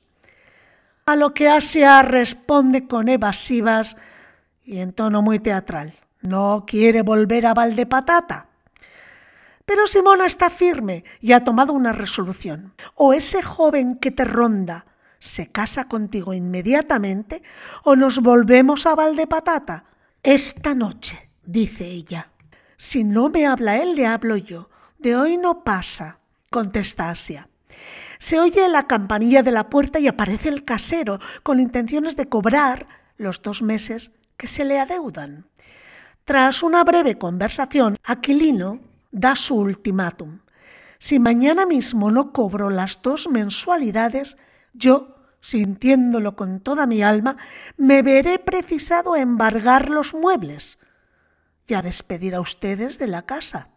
A 1.04 1.16
lo 1.16 1.34
que 1.34 1.48
Asia 1.48 2.00
responde 2.02 2.86
con 2.86 3.08
evasivas 3.08 3.96
y 4.62 4.78
en 4.78 4.92
tono 4.92 5.20
muy 5.20 5.40
teatral. 5.40 5.94
No 6.22 6.64
quiere 6.66 7.02
volver 7.02 7.46
a 7.46 7.54
Valdepatata. 7.54 8.48
Pero 9.64 9.86
Simona 9.86 10.26
está 10.26 10.50
firme 10.50 11.04
y 11.20 11.32
ha 11.32 11.44
tomado 11.44 11.72
una 11.72 11.92
resolución. 11.92 12.74
O 12.94 13.12
ese 13.12 13.42
joven 13.42 13.96
que 13.96 14.10
te 14.10 14.24
ronda 14.24 14.86
se 15.18 15.46
casa 15.46 15.86
contigo 15.86 16.34
inmediatamente 16.34 17.42
o 17.84 17.94
nos 17.94 18.20
volvemos 18.20 18.86
a 18.86 18.94
Valdepatata. 18.94 19.84
Esta 20.22 20.74
noche, 20.74 21.30
dice 21.44 21.86
ella. 21.86 22.30
Si 22.76 23.04
no 23.04 23.28
me 23.28 23.46
habla 23.46 23.76
él, 23.76 23.94
le 23.94 24.06
hablo 24.06 24.36
yo. 24.36 24.70
De 24.98 25.14
hoy 25.16 25.36
no 25.36 25.64
pasa, 25.64 26.18
contesta 26.50 27.10
Asia. 27.10 27.48
Se 28.18 28.40
oye 28.40 28.68
la 28.68 28.86
campanilla 28.86 29.42
de 29.42 29.50
la 29.50 29.70
puerta 29.70 29.98
y 29.98 30.08
aparece 30.08 30.48
el 30.48 30.64
casero 30.64 31.20
con 31.42 31.60
intenciones 31.60 32.16
de 32.16 32.28
cobrar 32.28 32.86
los 33.16 33.40
dos 33.40 33.62
meses 33.62 34.10
que 34.36 34.46
se 34.46 34.64
le 34.64 34.78
adeudan. 34.78 35.46
Tras 36.24 36.62
una 36.62 36.84
breve 36.84 37.18
conversación, 37.18 37.96
Aquilino 38.04 38.80
da 39.10 39.34
su 39.36 39.56
ultimátum. 39.56 40.40
Si 40.98 41.18
mañana 41.18 41.66
mismo 41.66 42.10
no 42.10 42.32
cobro 42.32 42.70
las 42.70 43.00
dos 43.02 43.28
mensualidades, 43.28 44.36
yo, 44.74 45.16
sintiéndolo 45.40 46.36
con 46.36 46.60
toda 46.60 46.86
mi 46.86 47.02
alma, 47.02 47.36
me 47.76 48.02
veré 48.02 48.38
precisado 48.38 49.14
a 49.14 49.20
embargar 49.20 49.88
los 49.88 50.14
muebles 50.14 50.78
y 51.66 51.74
a 51.74 51.82
despedir 51.82 52.34
a 52.34 52.40
ustedes 52.40 52.98
de 52.98 53.06
la 53.06 53.22
casa. 53.22 53.68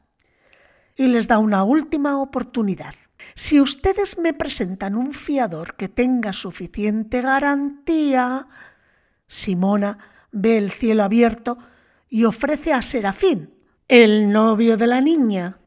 Y 0.95 1.07
les 1.07 1.27
da 1.27 1.37
una 1.39 1.63
última 1.63 2.19
oportunidad. 2.19 2.95
Si 3.35 3.61
ustedes 3.61 4.17
me 4.17 4.33
presentan 4.33 4.95
un 4.95 5.13
fiador 5.13 5.75
que 5.75 5.87
tenga 5.87 6.33
suficiente 6.33 7.21
garantía, 7.21 8.47
Simona 9.27 9.97
ve 10.31 10.57
el 10.57 10.71
cielo 10.71 11.03
abierto 11.03 11.57
y 12.13 12.25
ofrece 12.25 12.71
a 12.71 12.83
Serafín, 12.83 13.55
el 13.87 14.31
novio 14.31 14.77
de 14.77 14.85
la 14.85 15.01
niña, 15.01 15.57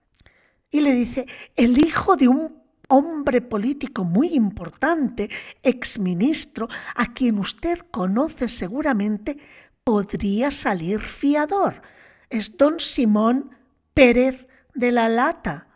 y 0.71 0.81
le 0.81 0.93
dice, 0.93 1.27
el 1.57 1.77
hijo 1.77 2.15
de 2.15 2.29
un 2.29 2.63
hombre 2.87 3.41
político 3.41 4.05
muy 4.05 4.29
importante, 4.29 5.29
exministro, 5.65 6.69
a 6.95 7.13
quien 7.13 7.41
usted 7.41 7.81
conoce 7.91 8.49
seguramente, 8.49 9.39
podría 9.83 10.53
salir 10.53 11.01
fiador. 11.01 11.83
Es 12.31 12.57
don 12.57 12.79
Simón 12.79 13.51
Pérez 13.93 14.47
de 14.73 14.93
la 14.93 15.09
Lata. 15.09 15.67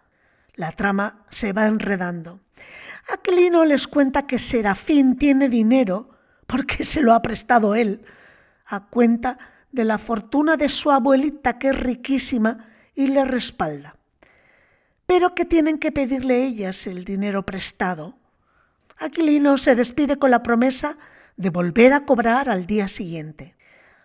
La 0.54 0.70
trama 0.70 1.26
se 1.30 1.52
va 1.52 1.66
enredando. 1.66 2.38
Aquilino 3.12 3.64
les 3.64 3.88
cuenta 3.88 4.28
que 4.28 4.38
Serafín 4.38 5.16
tiene 5.16 5.48
dinero 5.48 6.10
porque 6.46 6.84
se 6.84 7.02
lo 7.02 7.12
ha 7.12 7.22
prestado 7.22 7.74
él, 7.74 8.04
a 8.66 8.86
cuenta 8.86 9.36
de 9.72 9.84
la 9.84 9.98
fortuna 9.98 10.56
de 10.56 10.68
su 10.68 10.90
abuelita 10.90 11.58
que 11.58 11.68
es 11.68 11.78
riquísima 11.78 12.68
y 12.94 13.08
le 13.08 13.24
respalda. 13.24 13.96
Pero 15.06 15.34
que 15.34 15.44
tienen 15.44 15.78
que 15.78 15.92
pedirle 15.92 16.44
ellas 16.44 16.86
el 16.86 17.04
dinero 17.04 17.44
prestado. 17.44 18.16
Aquilino 18.98 19.58
se 19.58 19.74
despide 19.74 20.16
con 20.16 20.30
la 20.30 20.42
promesa 20.42 20.98
de 21.36 21.50
volver 21.50 21.92
a 21.92 22.04
cobrar 22.04 22.48
al 22.48 22.66
día 22.66 22.88
siguiente. 22.88 23.56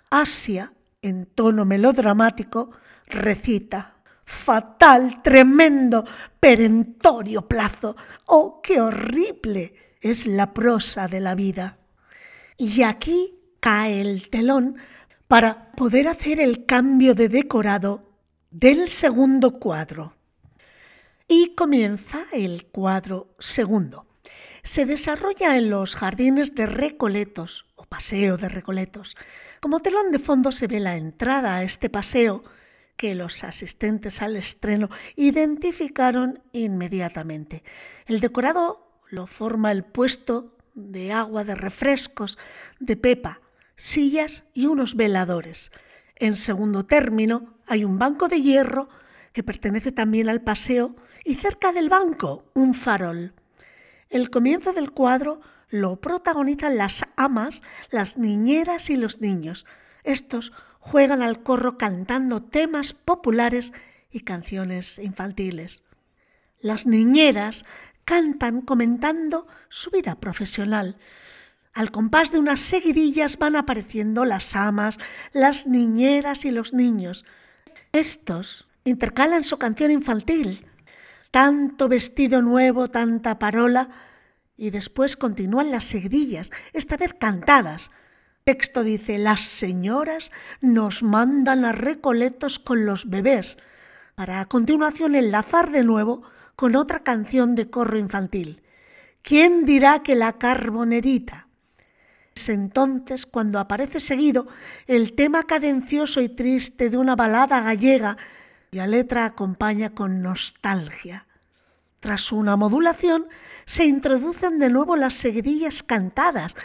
Asia, 0.10 0.74
en 1.02 1.26
tono 1.26 1.66
melodramático, 1.66 2.72
recita 3.08 3.96
fatal, 4.26 5.22
tremendo, 5.22 6.04
perentorio 6.40 7.48
plazo. 7.48 7.96
Oh, 8.26 8.60
qué 8.62 8.82
horrible 8.82 9.76
es 10.02 10.28
la 10.28 10.54
prosa 10.54 11.08
de 11.08 11.20
la 11.20 11.36
vida. 11.36 11.78
Y 12.58 12.84
aquí 12.84 13.36
cae 13.60 14.02
el 14.02 14.30
telón 14.30 14.78
para 15.28 15.72
poder 15.72 16.08
hacer 16.08 16.40
el 16.40 16.66
cambio 16.66 17.16
de 17.16 17.30
decorado 17.30 18.04
del 18.52 18.90
segundo 18.90 19.60
cuadro. 19.60 20.14
Y 21.28 21.56
comienza 21.56 22.26
el 22.32 22.68
cuadro 22.68 23.36
segundo. 23.40 24.06
Se 24.64 24.86
desarrolla 24.86 25.58
en 25.58 25.70
los 25.70 25.96
jardines 25.96 26.56
de 26.56 26.66
Recoletos 26.66 27.66
o 27.76 27.86
Paseo 27.86 28.38
de 28.38 28.50
Recoletos. 28.50 29.16
Como 29.60 29.80
telón 29.80 30.12
de 30.12 30.20
fondo 30.20 30.52
se 30.52 30.68
ve 30.68 30.80
la 30.80 30.96
entrada 30.96 31.56
a 31.56 31.64
este 31.64 31.90
paseo 31.90 32.44
que 32.96 33.16
los 33.16 33.44
asistentes 33.44 34.22
al 34.22 34.36
estreno 34.36 34.90
identificaron 35.16 36.42
inmediatamente. 36.52 37.64
El 38.06 38.20
decorado 38.20 39.02
lo 39.10 39.28
forma 39.28 39.72
el 39.72 39.84
puesto 39.84 40.56
de 40.76 41.12
agua 41.12 41.44
de 41.44 41.56
refrescos 41.56 42.38
de 42.80 42.96
Pepa, 42.98 43.42
sillas 43.76 44.46
y 44.54 44.68
unos 44.68 44.96
veladores. 44.96 45.72
En 46.16 46.36
segundo 46.36 46.86
término 46.86 47.58
hay 47.68 47.84
un 47.84 48.00
banco 48.00 48.28
de 48.28 48.42
hierro 48.42 48.90
que 49.34 49.44
pertenece 49.44 49.92
también 49.92 50.30
al 50.30 50.42
paseo 50.42 50.96
y 51.24 51.36
cerca 51.36 51.72
del 51.72 51.90
banco 51.90 52.46
un 52.54 52.74
farol. 52.74 53.34
El 54.10 54.30
comienzo 54.30 54.72
del 54.72 54.92
cuadro 54.92 55.42
lo 55.70 56.00
protagonizan 56.00 56.78
las 56.78 57.06
amas, 57.18 57.64
las 57.90 58.18
niñeras 58.18 58.90
y 58.90 58.96
los 58.96 59.20
niños. 59.20 59.66
Estos 60.04 60.54
juegan 60.80 61.22
al 61.22 61.44
corro 61.44 61.78
cantando 61.78 62.44
temas 62.44 62.94
populares 62.94 63.74
y 64.12 64.22
canciones 64.22 65.00
infantiles. 65.00 65.84
Las 66.62 66.86
niñeras 66.86 67.66
cantan 68.06 68.62
comentando 68.62 69.48
su 69.68 69.90
vida 69.90 70.16
profesional. 70.16 70.98
Al 71.76 71.92
compás 71.92 72.32
de 72.32 72.40
unas 72.40 72.62
seguidillas 72.62 73.38
van 73.38 73.58
apareciendo 73.58 74.24
las 74.24 74.56
amas, 74.56 74.98
las 75.34 75.68
niñeras 75.68 76.46
y 76.46 76.52
los 76.52 76.74
niños. 76.74 77.26
Estos 77.92 78.70
intercalan 78.86 79.44
su 79.44 79.58
canción 79.58 79.92
infantil, 79.92 80.66
tanto 81.32 81.90
vestido 81.90 82.42
nuevo, 82.42 82.90
tanta 82.90 83.40
parola, 83.40 83.90
y 84.56 84.70
después 84.70 85.18
continúan 85.18 85.70
las 85.70 85.84
seguidillas, 85.84 86.50
esta 86.72 86.96
vez 86.96 87.14
cantadas, 87.14 87.92
texto 88.46 88.86
dice, 88.86 89.18
las 89.18 89.42
señoras 89.42 90.32
nos 90.62 91.04
mandan 91.04 91.66
a 91.66 91.74
recoletos 91.74 92.58
con 92.58 92.86
los 92.86 93.10
bebés, 93.10 93.58
para 94.16 94.40
a 94.40 94.46
continuación 94.46 95.14
enlazar 95.14 95.72
de 95.72 95.84
nuevo 95.84 96.24
con 96.56 96.78
otra 96.78 97.04
canción 97.04 97.54
de 97.54 97.70
corro 97.70 97.98
infantil. 97.98 98.62
¿Quién 99.24 99.66
dirá 99.66 100.04
que 100.04 100.16
la 100.16 100.38
carbonerita? 100.38 101.45
Es 102.36 102.50
entonces 102.50 103.26
cuando 103.26 103.60
aparece 103.60 104.02
seguido 104.02 104.48
el 104.88 105.14
tema 105.14 105.44
cadencioso 105.44 106.20
y 106.20 106.28
triste 106.28 106.90
de 106.90 106.98
una 106.98 107.16
balada 107.16 107.62
gallega 107.62 108.18
la 108.76 108.88
letra 108.88 109.24
acompaña 109.24 109.92
con 109.92 110.22
nostalgia. 110.22 111.28
Tras 112.02 112.34
una 112.34 112.58
modulación 112.58 113.28
se 113.66 113.86
introducen 113.86 114.60
de 114.60 114.70
nuevo 114.70 114.98
las 114.98 115.14
seguidillas 115.14 115.82
cantadas, 115.82 116.58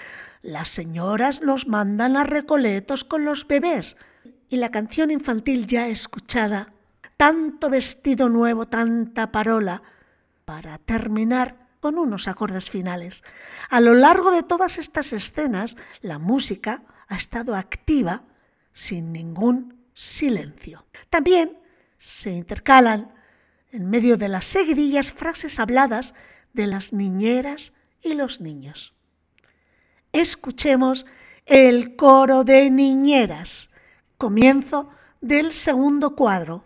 las 0.43 0.71
señoras 0.71 1.41
nos 1.43 1.69
mandan 1.69 2.17
a 2.17 2.25
recoletos 2.25 3.05
con 3.05 3.25
los 3.25 3.47
bebés. 3.47 3.97
Y 4.49 4.57
la 4.57 4.73
canción 4.73 5.13
infantil 5.13 5.69
ya 5.69 5.87
escuchada, 5.87 6.73
tanto 7.17 7.71
vestido 7.71 8.29
nuevo, 8.29 8.67
tanta 8.67 9.31
parola, 9.31 9.83
para 10.45 10.79
terminar 10.79 11.70
con 11.81 11.99
unos 11.99 12.29
acordes 12.29 12.71
finales. 12.71 13.25
A 13.69 13.81
lo 13.81 13.95
largo 13.95 14.31
de 14.31 14.43
todas 14.43 14.79
estas 14.79 15.13
escenas, 15.13 15.77
la 16.03 16.19
música 16.19 16.85
ha 17.09 17.17
estado 17.17 17.57
activa 17.57 18.25
sin 18.73 19.13
ningún 19.13 19.87
silencio. 19.95 20.87
También 21.09 21.59
se 21.99 22.31
intercalan 22.31 23.13
en 23.73 23.89
medio 23.89 24.17
de 24.17 24.29
las 24.29 24.47
seguidillas 24.47 25.13
frases 25.13 25.59
habladas 25.59 26.15
de 26.53 26.67
las 26.67 26.93
niñeras 26.93 27.73
y 28.03 28.15
los 28.15 28.41
niños. 28.41 28.95
Escuchemos 30.13 31.07
el 31.47 31.97
coro 31.97 32.45
de 32.45 32.71
niñeras, 32.71 33.71
comienzo 34.19 34.91
del 35.21 35.53
segundo 35.53 36.17
cuadro. 36.17 36.65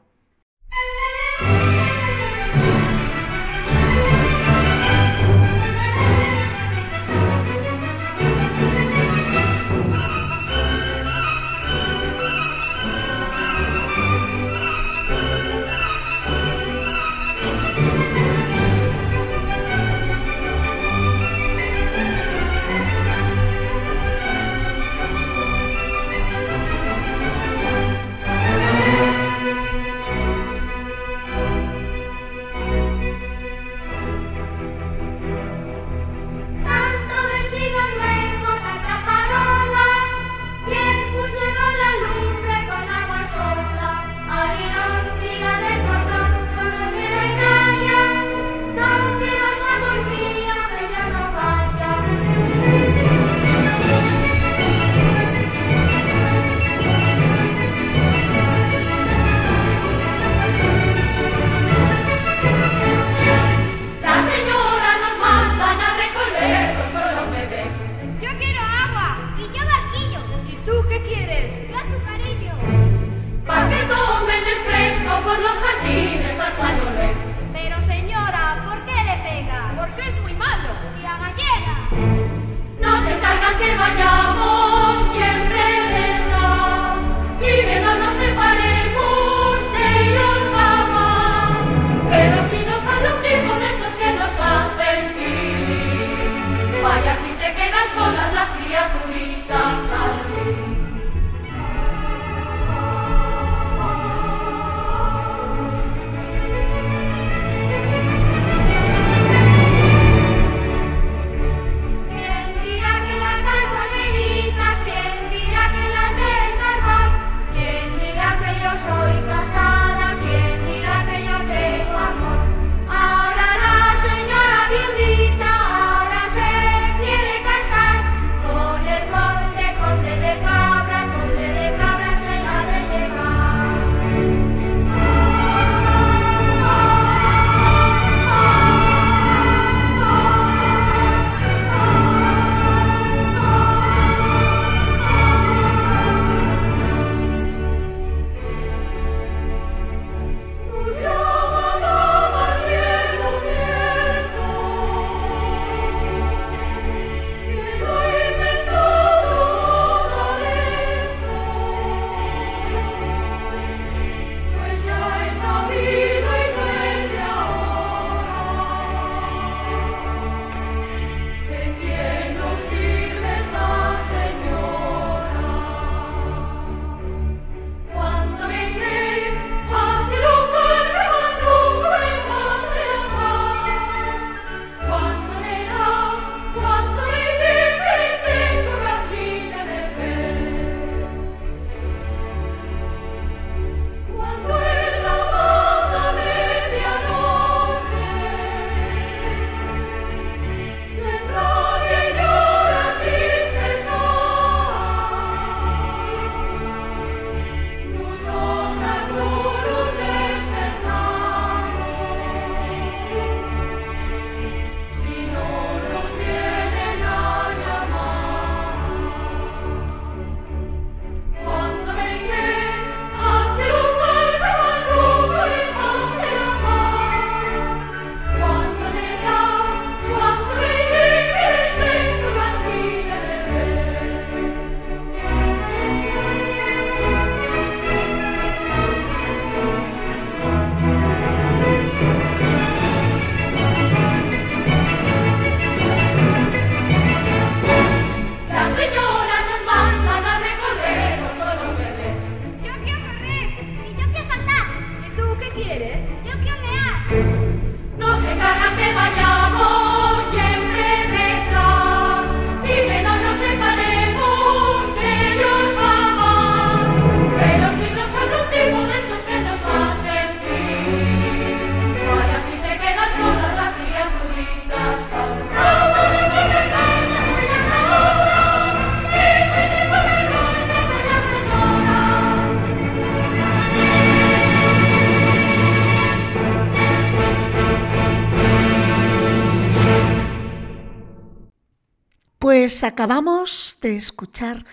Acabamos 292.85 293.79
de 293.81 293.97
escuchar 293.97 294.66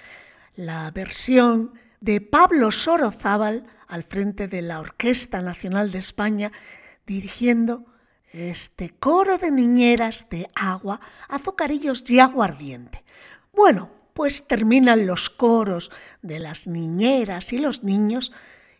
la 0.56 0.92
versión 0.92 1.74
de 2.02 2.20
Pablo 2.20 2.72
Sorozábal 2.72 3.66
al 3.88 4.04
frente 4.04 4.48
de 4.48 4.62
la 4.62 4.80
Orquesta 4.80 5.42
Nacional 5.42 5.92
de 5.92 6.00
España, 6.00 6.52
dirigiendo 7.06 7.86
este 8.32 8.90
coro 8.90 9.38
de 9.38 9.52
niñeras 9.52 10.28
de 10.30 10.48
agua, 10.56 11.00
azucarillos 11.30 12.10
y 12.10 12.20
aguardiente. 12.20 13.04
Bueno, 13.54 13.90
pues 14.14 14.48
terminan 14.48 15.06
los 15.08 15.30
coros 15.30 15.92
de 16.22 16.40
las 16.40 16.68
niñeras 16.68 17.54
y 17.54 17.60
los 17.60 17.84
niños 17.84 18.34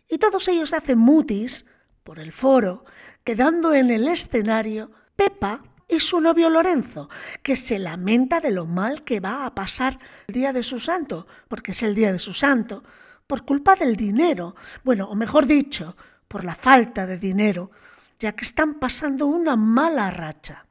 y 0.08 0.18
todos 0.18 0.48
ellos 0.48 0.74
hacen 0.74 0.98
mutis 0.98 1.66
por 2.04 2.18
el 2.18 2.32
foro, 2.32 2.84
quedando 3.24 3.72
en 3.74 3.90
el 3.90 4.08
escenario 4.08 4.90
Pepa 5.16 5.62
y 5.92 6.00
su 6.00 6.20
novio 6.20 6.48
Lorenzo, 6.48 7.10
que 7.42 7.54
se 7.54 7.78
lamenta 7.78 8.40
de 8.40 8.50
lo 8.50 8.64
mal 8.64 9.04
que 9.04 9.20
va 9.20 9.44
a 9.44 9.54
pasar 9.54 9.98
el 10.26 10.34
día 10.34 10.52
de 10.52 10.62
su 10.62 10.78
santo, 10.78 11.26
porque 11.48 11.72
es 11.72 11.82
el 11.82 11.94
día 11.94 12.12
de 12.12 12.18
su 12.18 12.32
santo, 12.32 12.82
por 13.26 13.44
culpa 13.44 13.74
del 13.74 13.94
dinero, 13.94 14.56
bueno, 14.84 15.08
o 15.08 15.14
mejor 15.14 15.46
dicho, 15.46 15.96
por 16.28 16.44
la 16.44 16.54
falta 16.54 17.06
de 17.06 17.18
dinero, 17.18 17.70
ya 18.18 18.32
que 18.32 18.44
están 18.44 18.74
pasando 18.74 19.26
una 19.26 19.54
mala 19.54 20.10
racha. 20.10 20.66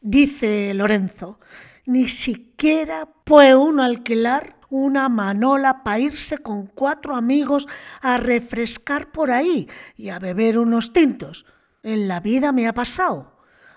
Dice 0.00 0.72
Lorenzo, 0.74 1.40
ni 1.86 2.08
siquiera 2.08 3.08
puede 3.24 3.56
uno 3.56 3.82
alquilar 3.82 4.60
una 4.70 5.08
manola 5.08 5.82
para 5.82 5.98
irse 5.98 6.38
con 6.38 6.66
cuatro 6.66 7.16
amigos 7.16 7.66
a 8.00 8.16
refrescar 8.16 9.10
por 9.10 9.30
ahí 9.30 9.68
y 9.96 10.10
a 10.10 10.18
beber 10.18 10.58
unos 10.58 10.92
tintos. 10.92 11.46
En 11.82 12.06
la 12.06 12.20
vida 12.20 12.52
me 12.52 12.68
ha 12.68 12.72
pasado. 12.72 13.33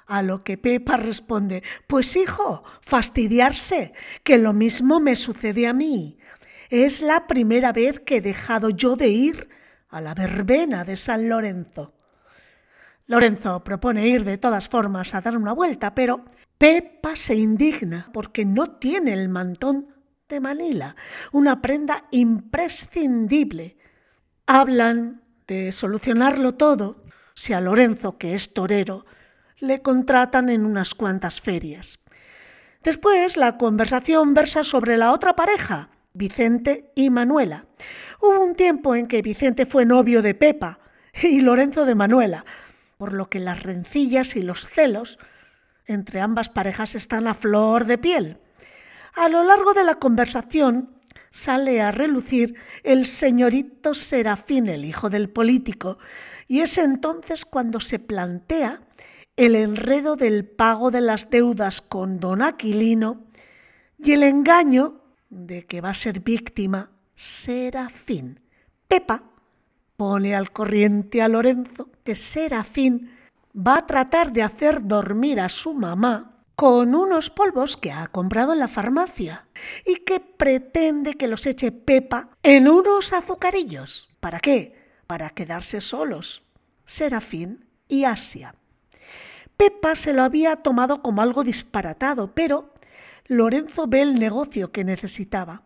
A 0.08 0.22
lo 0.22 0.40
que 0.40 0.58
Pepa 0.58 0.96
responde, 0.96 1.64
pues 1.86 2.16
hijo, 2.16 2.64
fastidiarse, 2.82 3.94
que 4.24 4.38
lo 4.38 4.54
mismo 4.54 5.02
me 5.02 5.18
sucede 5.18 5.68
a 5.68 5.74
mí. 5.74 6.18
Es 6.70 7.02
la 7.02 7.28
primera 7.28 7.74
vez 7.74 8.00
que 8.00 8.18
he 8.18 8.22
dejado 8.22 8.70
yo 8.70 8.96
de 8.96 9.10
ir 9.10 9.50
a 9.90 10.00
la 10.00 10.14
verbena 10.14 10.86
de 10.86 10.96
San 10.96 11.28
Lorenzo. 11.28 11.94
Lorenzo 13.06 13.64
propone 13.64 14.08
ir 14.08 14.24
de 14.24 14.38
todas 14.38 14.70
formas 14.70 15.14
a 15.14 15.22
dar 15.22 15.36
una 15.36 15.54
vuelta, 15.54 15.94
pero 15.94 16.24
Pepa 16.58 17.16
se 17.16 17.36
indigna 17.36 18.10
porque 18.14 18.46
no 18.46 18.78
tiene 18.78 19.14
el 19.14 19.28
mantón 19.28 19.94
de 20.30 20.40
Manila, 20.40 20.96
una 21.32 21.62
prenda 21.62 22.06
imprescindible. 22.12 23.78
Hablan 24.46 25.22
de 25.48 25.72
solucionarlo 25.72 26.56
todo 26.56 27.04
si 27.34 27.54
a 27.54 27.62
Lorenzo, 27.62 28.18
que 28.18 28.36
es 28.36 28.54
torero, 28.54 29.06
le 29.60 29.82
contratan 29.82 30.50
en 30.50 30.66
unas 30.66 30.94
cuantas 30.94 31.42
ferias. 31.42 32.00
Después 32.84 33.38
la 33.38 33.58
conversación 33.58 34.34
versa 34.34 34.64
sobre 34.64 34.98
la 34.98 35.12
otra 35.12 35.36
pareja, 35.36 35.90
Vicente 36.14 36.92
y 36.96 37.10
Manuela. 37.10 37.66
Hubo 38.22 38.44
un 38.44 38.56
tiempo 38.56 38.96
en 38.96 39.08
que 39.08 39.22
Vicente 39.22 39.66
fue 39.66 39.86
novio 39.86 40.22
de 40.22 40.34
Pepa 40.34 40.80
y 41.22 41.42
Lorenzo 41.42 41.86
de 41.86 41.96
Manuela, 41.96 42.46
por 42.98 43.14
lo 43.14 43.30
que 43.30 43.40
las 43.40 43.62
rencillas 43.64 44.36
y 44.36 44.42
los 44.42 44.68
celos 44.68 45.20
entre 45.86 46.22
ambas 46.22 46.50
parejas 46.50 46.96
están 46.96 47.28
a 47.28 47.34
flor 47.34 47.86
de 47.86 47.98
piel. 47.98 48.38
A 49.16 49.30
lo 49.30 49.44
largo 49.44 49.74
de 49.74 49.84
la 49.84 49.96
conversación 49.96 50.98
sale 51.30 51.82
a 51.82 51.92
relucir 51.92 52.56
el 52.84 53.06
señorito 53.06 53.94
Serafín, 53.94 54.70
el 54.70 54.86
hijo 54.86 55.10
del 55.10 55.30
político, 55.30 55.98
y 56.48 56.60
es 56.62 56.78
entonces 56.78 57.46
cuando 57.46 57.80
se 57.80 58.00
plantea 58.00 58.87
el 59.38 59.56
enredo 59.56 60.16
del 60.16 60.46
pago 60.46 60.90
de 60.90 61.00
las 61.00 61.30
deudas 61.30 61.82
con 61.82 62.20
don 62.20 62.42
Aquilino 62.42 63.28
y 64.00 64.14
el 64.14 64.24
engaño 64.24 65.02
de 65.30 65.66
que 65.66 65.80
va 65.80 65.92
a 65.92 65.94
ser 65.94 66.22
víctima 66.22 66.90
Serafín. 67.16 68.40
Pepa 68.88 69.24
pone 69.96 70.36
al 70.36 70.52
corriente 70.52 71.22
a 71.22 71.28
Lorenzo 71.28 71.90
que 72.04 72.16
Serafín 72.16 73.12
va 73.56 73.78
a 73.78 73.86
tratar 73.86 74.34
de 74.34 74.42
hacer 74.42 74.86
dormir 74.86 75.40
a 75.40 75.50
su 75.50 75.74
mamá 75.74 76.44
con 76.56 76.96
unos 76.96 77.30
polvos 77.30 77.78
que 77.78 77.92
ha 77.92 78.08
comprado 78.08 78.54
en 78.54 78.60
la 78.60 78.68
farmacia 78.68 79.48
y 79.86 79.98
que 79.98 80.20
pretende 80.20 81.14
que 81.14 81.28
los 81.28 81.46
eche 81.46 81.72
Pepa 81.72 82.32
en 82.42 82.68
unos 82.68 83.14
azucarillos. 83.14 84.10
¿Para 84.20 84.40
qué? 84.40 84.76
Para 85.06 85.30
quedarse 85.30 85.80
solos. 85.80 86.42
Serafín 86.86 87.68
y 87.88 88.06
Asia. 88.06 88.56
Pepa 89.58 89.96
se 89.96 90.14
lo 90.14 90.24
había 90.24 90.58
tomado 90.58 91.02
como 91.02 91.22
algo 91.22 91.44
disparatado, 91.44 92.34
pero 92.34 92.74
Lorenzo 93.26 93.88
ve 93.88 94.02
el 94.02 94.16
negocio 94.16 94.72
que 94.72 94.84
necesitaba. 94.84 95.64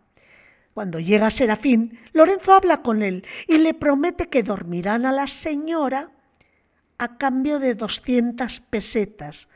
Cuando 0.73 0.99
llega 0.99 1.29
Serafín, 1.29 1.99
Lorenzo 2.13 2.53
habla 2.53 2.81
con 2.81 3.01
él 3.01 3.25
y 3.47 3.57
le 3.57 3.73
promete 3.73 4.29
que 4.29 4.43
dormirán 4.43 5.05
a 5.05 5.11
la 5.11 5.27
señora 5.27 6.11
a 6.97 7.17
cambio 7.17 7.59
de 7.59 7.75
doscientas 7.75 8.61
pesetas, 8.61 9.49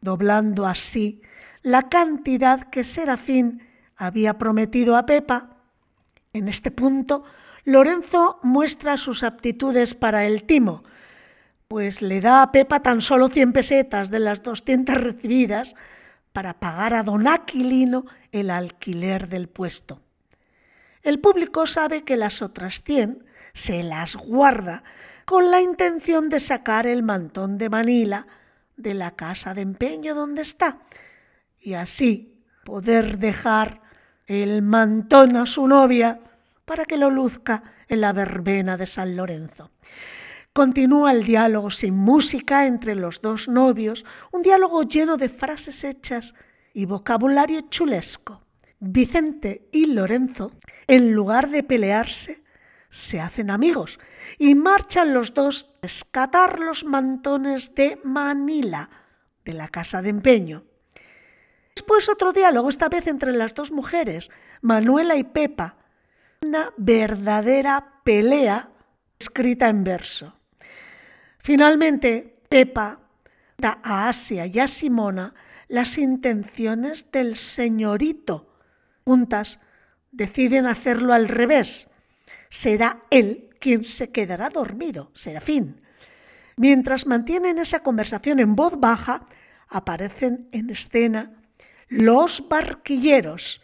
doblando 0.00 0.66
así 0.66 1.22
la 1.62 1.88
cantidad 1.88 2.68
que 2.70 2.84
Serafín 2.84 3.66
había 3.96 4.38
prometido 4.38 4.96
a 4.96 5.06
Pepa. 5.06 5.56
En 6.32 6.48
este 6.48 6.70
punto, 6.70 7.24
Lorenzo 7.64 8.38
muestra 8.42 8.96
sus 8.96 9.22
aptitudes 9.22 9.94
para 9.94 10.26
el 10.26 10.44
timo, 10.44 10.84
pues 11.70 12.02
le 12.02 12.20
da 12.20 12.42
a 12.42 12.50
Pepa 12.50 12.82
tan 12.82 13.00
solo 13.00 13.28
100 13.28 13.52
pesetas 13.52 14.10
de 14.10 14.18
las 14.18 14.42
200 14.42 14.92
recibidas 14.96 15.76
para 16.32 16.58
pagar 16.58 16.94
a 16.94 17.04
don 17.04 17.28
Aquilino 17.28 18.06
el 18.32 18.50
alquiler 18.50 19.28
del 19.28 19.48
puesto. 19.48 20.00
El 21.04 21.20
público 21.20 21.68
sabe 21.68 22.02
que 22.02 22.16
las 22.16 22.42
otras 22.42 22.82
100 22.82 23.24
se 23.52 23.84
las 23.84 24.16
guarda 24.16 24.82
con 25.24 25.52
la 25.52 25.60
intención 25.60 26.28
de 26.28 26.40
sacar 26.40 26.88
el 26.88 27.04
mantón 27.04 27.56
de 27.56 27.70
Manila 27.70 28.26
de 28.76 28.94
la 28.94 29.12
casa 29.12 29.54
de 29.54 29.62
empeño 29.62 30.16
donde 30.16 30.42
está 30.42 30.80
y 31.60 31.74
así 31.74 32.42
poder 32.64 33.18
dejar 33.18 33.80
el 34.26 34.62
mantón 34.62 35.36
a 35.36 35.46
su 35.46 35.68
novia 35.68 36.18
para 36.64 36.84
que 36.84 36.96
lo 36.96 37.10
luzca 37.10 37.62
en 37.86 38.00
la 38.00 38.12
verbena 38.12 38.76
de 38.76 38.88
San 38.88 39.14
Lorenzo. 39.14 39.70
Continúa 40.52 41.12
el 41.12 41.22
diálogo 41.22 41.70
sin 41.70 41.94
música 41.94 42.66
entre 42.66 42.96
los 42.96 43.22
dos 43.22 43.48
novios, 43.48 44.04
un 44.32 44.42
diálogo 44.42 44.82
lleno 44.82 45.16
de 45.16 45.28
frases 45.28 45.84
hechas 45.84 46.34
y 46.74 46.86
vocabulario 46.86 47.60
chulesco. 47.70 48.42
Vicente 48.80 49.68
y 49.70 49.86
Lorenzo, 49.86 50.50
en 50.88 51.12
lugar 51.12 51.50
de 51.50 51.62
pelearse, 51.62 52.42
se 52.88 53.20
hacen 53.20 53.48
amigos 53.48 54.00
y 54.38 54.56
marchan 54.56 55.14
los 55.14 55.34
dos 55.34 55.70
a 55.76 55.86
rescatar 55.86 56.58
los 56.58 56.82
mantones 56.82 57.72
de 57.76 58.00
Manila, 58.02 58.90
de 59.44 59.52
la 59.52 59.68
casa 59.68 60.02
de 60.02 60.08
empeño. 60.08 60.64
Después 61.76 62.08
otro 62.08 62.32
diálogo, 62.32 62.70
esta 62.70 62.88
vez 62.88 63.06
entre 63.06 63.32
las 63.32 63.54
dos 63.54 63.70
mujeres, 63.70 64.30
Manuela 64.62 65.14
y 65.14 65.22
Pepa, 65.22 65.76
una 66.42 66.72
verdadera 66.76 68.02
pelea 68.02 68.70
escrita 69.16 69.68
en 69.68 69.84
verso. 69.84 70.39
Finalmente, 71.42 72.42
Pepa 72.48 73.00
da 73.56 73.80
a 73.82 74.08
Asia 74.08 74.46
y 74.46 74.58
a 74.58 74.68
Simona 74.68 75.34
las 75.68 75.98
intenciones 75.98 77.10
del 77.12 77.36
señorito. 77.36 78.54
Juntas 79.04 79.60
deciden 80.12 80.66
hacerlo 80.66 81.12
al 81.12 81.28
revés. 81.28 81.88
Será 82.48 83.02
él 83.10 83.50
quien 83.60 83.84
se 83.84 84.10
quedará 84.10 84.48
dormido, 84.48 85.10
Serafín. 85.14 85.82
Mientras 86.56 87.06
mantienen 87.06 87.58
esa 87.58 87.82
conversación 87.82 88.40
en 88.40 88.56
voz 88.56 88.78
baja, 88.78 89.26
aparecen 89.68 90.48
en 90.52 90.70
escena 90.70 91.32
los 91.88 92.48
barquilleros, 92.48 93.62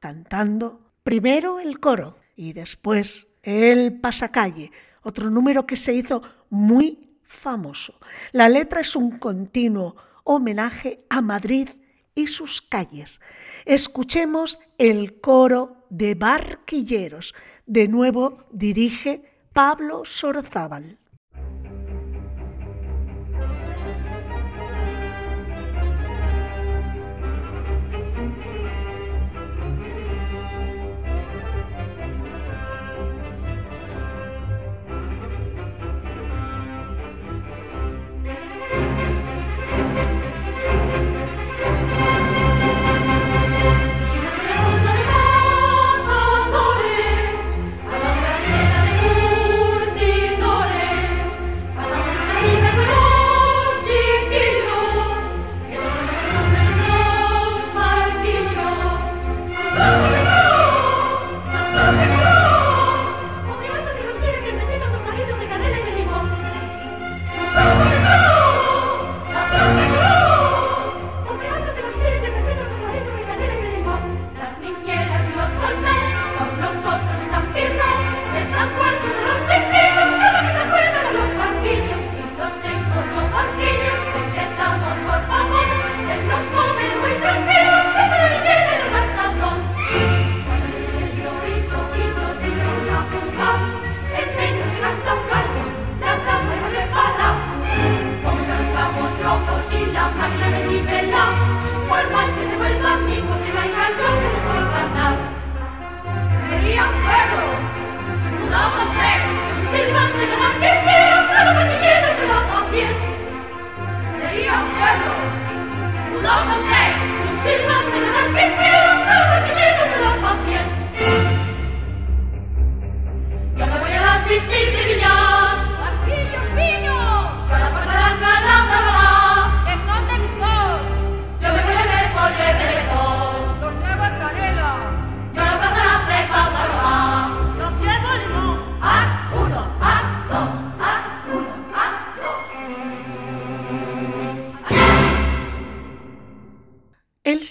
cantando 0.00 0.90
primero 1.02 1.60
el 1.60 1.78
coro 1.78 2.18
y 2.34 2.52
después 2.52 3.28
el 3.42 4.00
pasacalle, 4.00 4.72
otro 5.02 5.30
número 5.30 5.66
que 5.66 5.76
se 5.76 5.94
hizo 5.94 6.22
muy 6.48 7.11
famoso. 7.32 7.94
La 8.30 8.48
letra 8.48 8.82
es 8.82 8.94
un 8.94 9.18
continuo 9.18 9.96
homenaje 10.24 11.04
a 11.08 11.20
Madrid 11.20 11.68
y 12.14 12.26
sus 12.26 12.62
calles. 12.62 13.20
Escuchemos 13.64 14.58
el 14.78 15.20
coro 15.20 15.86
de 15.88 16.14
barquilleros. 16.14 17.34
De 17.66 17.88
nuevo 17.88 18.44
dirige 18.52 19.24
Pablo 19.52 20.04
Sorzábal. 20.04 20.98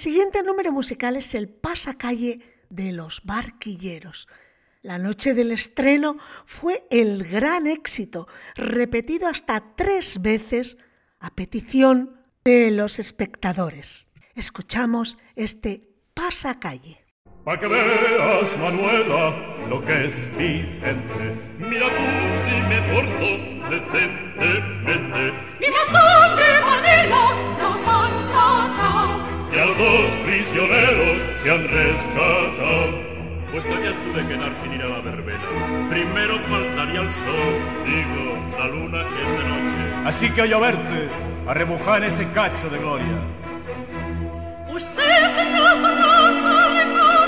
Siguiente 0.02 0.42
número 0.42 0.72
musical 0.72 1.16
es 1.16 1.36
el 1.36 1.48
pasacalle 1.48 2.40
de 2.72 2.92
los 2.92 3.22
barquilleros. 3.24 4.28
La 4.82 4.98
noche 4.98 5.36
del 5.36 5.52
estreno 5.52 6.18
fue 6.48 6.88
el 6.90 7.24
gran 7.24 7.68
éxito, 7.68 8.28
repetido 8.56 9.28
hasta 9.28 9.76
tres 9.76 10.24
veces 10.24 10.78
a 11.20 11.36
petición 11.36 12.20
de 12.44 12.72
los 12.72 12.98
espectadores. 12.98 14.12
Escuchamos 14.34 15.20
este 15.36 15.94
pasacalle. 16.16 17.06
Pa' 17.46 17.60
que 17.60 17.68
veas, 17.68 18.58
Manuela, 18.58 19.68
lo 19.70 19.86
que 19.86 20.06
es 20.06 20.28
Vicente. 20.36 21.38
Mira 21.60 21.86
tú 21.98 22.06
si 22.44 22.56
me 22.70 22.82
porto 22.92 23.30
decentemente. 23.70 25.22
Mira 25.60 25.82
tú 25.94 26.06
qué 26.38 26.52
manera 26.66 27.22
nos 27.60 27.88
han 27.88 28.24
sacado. 28.34 29.21
Y 29.54 29.60
a 29.60 29.66
los 29.66 29.78
dos 29.78 30.12
prisioneros 30.26 31.18
se 31.44 31.52
han 31.52 31.68
rescatado. 31.68 33.12
Pues 33.52 33.66
tenías 33.66 33.96
tú 33.98 34.14
de 34.14 34.28
quedar 34.28 34.52
sin 34.64 34.74
ir 34.74 34.82
a 34.82 34.88
la 34.88 35.02
verbena. 35.02 35.42
Primero 35.90 36.40
faltaría 36.50 37.02
el 37.02 37.10
sol, 37.10 37.54
digo, 37.86 38.58
la 38.58 38.68
luna 38.68 39.00
que 39.00 39.22
es 39.22 39.30
de 39.30 39.50
noche. 39.50 40.06
Así 40.06 40.30
que 40.30 40.42
a 40.42 40.46
lloverte, 40.46 41.10
a 41.48 41.54
rebujar 41.54 42.04
ese 42.04 42.26
cacho 42.32 42.70
de 42.70 42.78
gloria. 42.78 43.20
Usted, 44.74 45.28
señor 45.36 45.82
recoge 45.82 47.21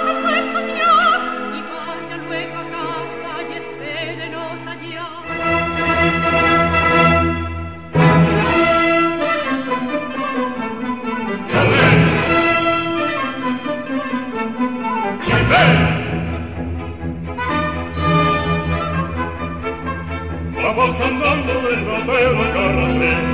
Vamos 20.83 20.99
andando 20.99 21.53
del 21.61 21.85
rapero 21.85 23.32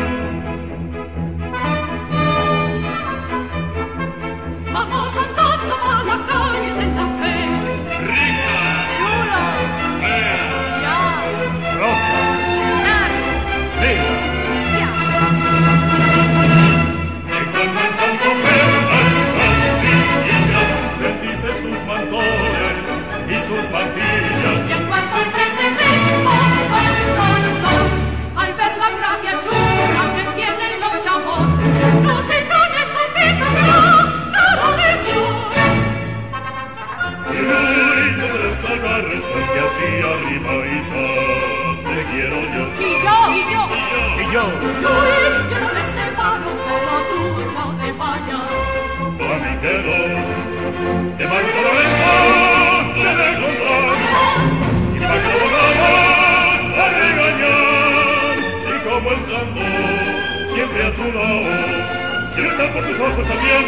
tu 60.99 62.41
estar 62.43 62.73
por 62.73 62.83
tus 62.83 62.99
ojos 62.99 63.27
también 63.27 63.63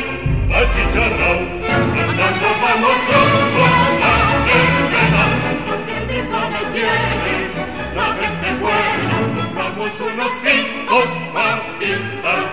achicharrao 0.51 1.39
andando 2.01 2.49
vamos 2.61 2.99
con 3.55 3.71
la 4.01 4.13
verbena 4.47 5.23
Que 5.87 5.97
vivan 6.07 6.53
el 6.55 6.67
bien, 6.73 7.49
la 7.95 8.07
gente 8.19 8.47
buena. 8.59 9.17
Compramos 9.35 9.93
unos 10.01 10.31
pintos 10.43 11.09
para 11.33 11.61
pintar. 11.79 12.43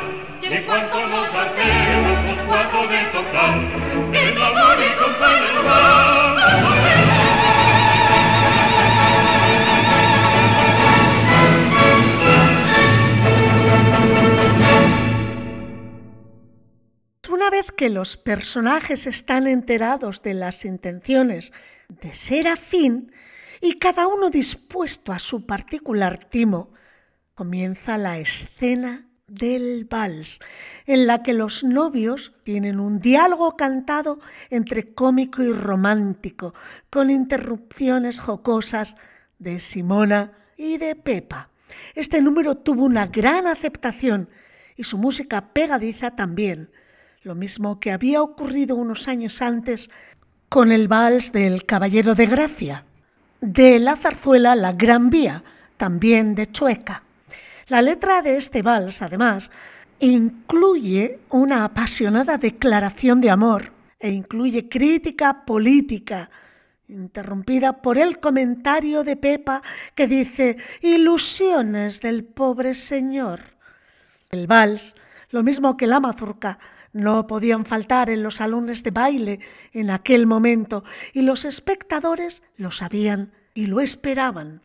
Y 0.42 0.46
en 0.46 0.62
cuanto 0.64 1.06
nos 1.08 1.34
hartemos 1.34 2.18
los 2.28 2.38
cuatro 2.46 2.80
de 2.86 3.00
tocar. 3.16 3.58
en 4.12 4.38
amor 4.38 4.78
y 4.78 5.02
compañía 5.02 5.52
nos 5.54 5.64
vamos 5.64 6.42
a 6.42 6.82
ver 6.84 7.07
que 17.78 17.90
los 17.90 18.16
personajes 18.16 19.06
están 19.06 19.46
enterados 19.46 20.20
de 20.20 20.34
las 20.34 20.64
intenciones 20.64 21.52
de 21.88 22.12
Serafín 22.12 23.12
y 23.60 23.74
cada 23.74 24.08
uno 24.08 24.30
dispuesto 24.30 25.12
a 25.12 25.20
su 25.20 25.46
particular 25.46 26.24
timo, 26.28 26.72
comienza 27.36 27.96
la 27.96 28.18
escena 28.18 29.06
del 29.28 29.84
vals, 29.84 30.40
en 30.86 31.06
la 31.06 31.22
que 31.22 31.34
los 31.34 31.62
novios 31.62 32.34
tienen 32.42 32.80
un 32.80 32.98
diálogo 32.98 33.56
cantado 33.56 34.18
entre 34.50 34.92
cómico 34.92 35.44
y 35.44 35.52
romántico, 35.52 36.54
con 36.90 37.10
interrupciones 37.10 38.18
jocosas 38.18 38.96
de 39.38 39.60
Simona 39.60 40.32
y 40.56 40.78
de 40.78 40.96
Pepa. 40.96 41.50
Este 41.94 42.20
número 42.22 42.56
tuvo 42.56 42.86
una 42.86 43.06
gran 43.06 43.46
aceptación 43.46 44.30
y 44.74 44.82
su 44.82 44.98
música 44.98 45.52
pegadiza 45.52 46.16
también, 46.16 46.72
lo 47.22 47.34
mismo 47.34 47.80
que 47.80 47.90
había 47.90 48.22
ocurrido 48.22 48.76
unos 48.76 49.08
años 49.08 49.42
antes 49.42 49.90
con 50.48 50.70
el 50.70 50.88
vals 50.88 51.32
del 51.32 51.66
Caballero 51.66 52.14
de 52.14 52.26
Gracia, 52.26 52.84
de 53.40 53.78
la 53.78 53.96
zarzuela 53.96 54.54
La 54.54 54.72
Gran 54.72 55.10
Vía, 55.10 55.42
también 55.76 56.34
de 56.34 56.50
Chueca. 56.50 57.02
La 57.66 57.82
letra 57.82 58.22
de 58.22 58.36
este 58.36 58.62
vals, 58.62 59.02
además, 59.02 59.50
incluye 59.98 61.18
una 61.30 61.64
apasionada 61.64 62.38
declaración 62.38 63.20
de 63.20 63.30
amor 63.30 63.72
e 63.98 64.10
incluye 64.10 64.68
crítica 64.68 65.44
política, 65.44 66.30
interrumpida 66.86 67.82
por 67.82 67.98
el 67.98 68.20
comentario 68.20 69.02
de 69.02 69.16
Pepa 69.16 69.60
que 69.94 70.06
dice 70.06 70.56
ilusiones 70.80 72.00
del 72.00 72.24
pobre 72.24 72.74
señor. 72.74 73.40
El 74.30 74.46
vals, 74.46 74.94
lo 75.30 75.42
mismo 75.42 75.76
que 75.76 75.86
la 75.86 76.00
mazurca, 76.00 76.58
no 76.92 77.26
podían 77.26 77.64
faltar 77.64 78.10
en 78.10 78.22
los 78.22 78.36
salones 78.36 78.82
de 78.82 78.90
baile 78.90 79.40
en 79.72 79.90
aquel 79.90 80.26
momento 80.26 80.84
y 81.12 81.22
los 81.22 81.44
espectadores 81.44 82.42
lo 82.56 82.70
sabían 82.70 83.32
y 83.54 83.66
lo 83.66 83.80
esperaban. 83.80 84.62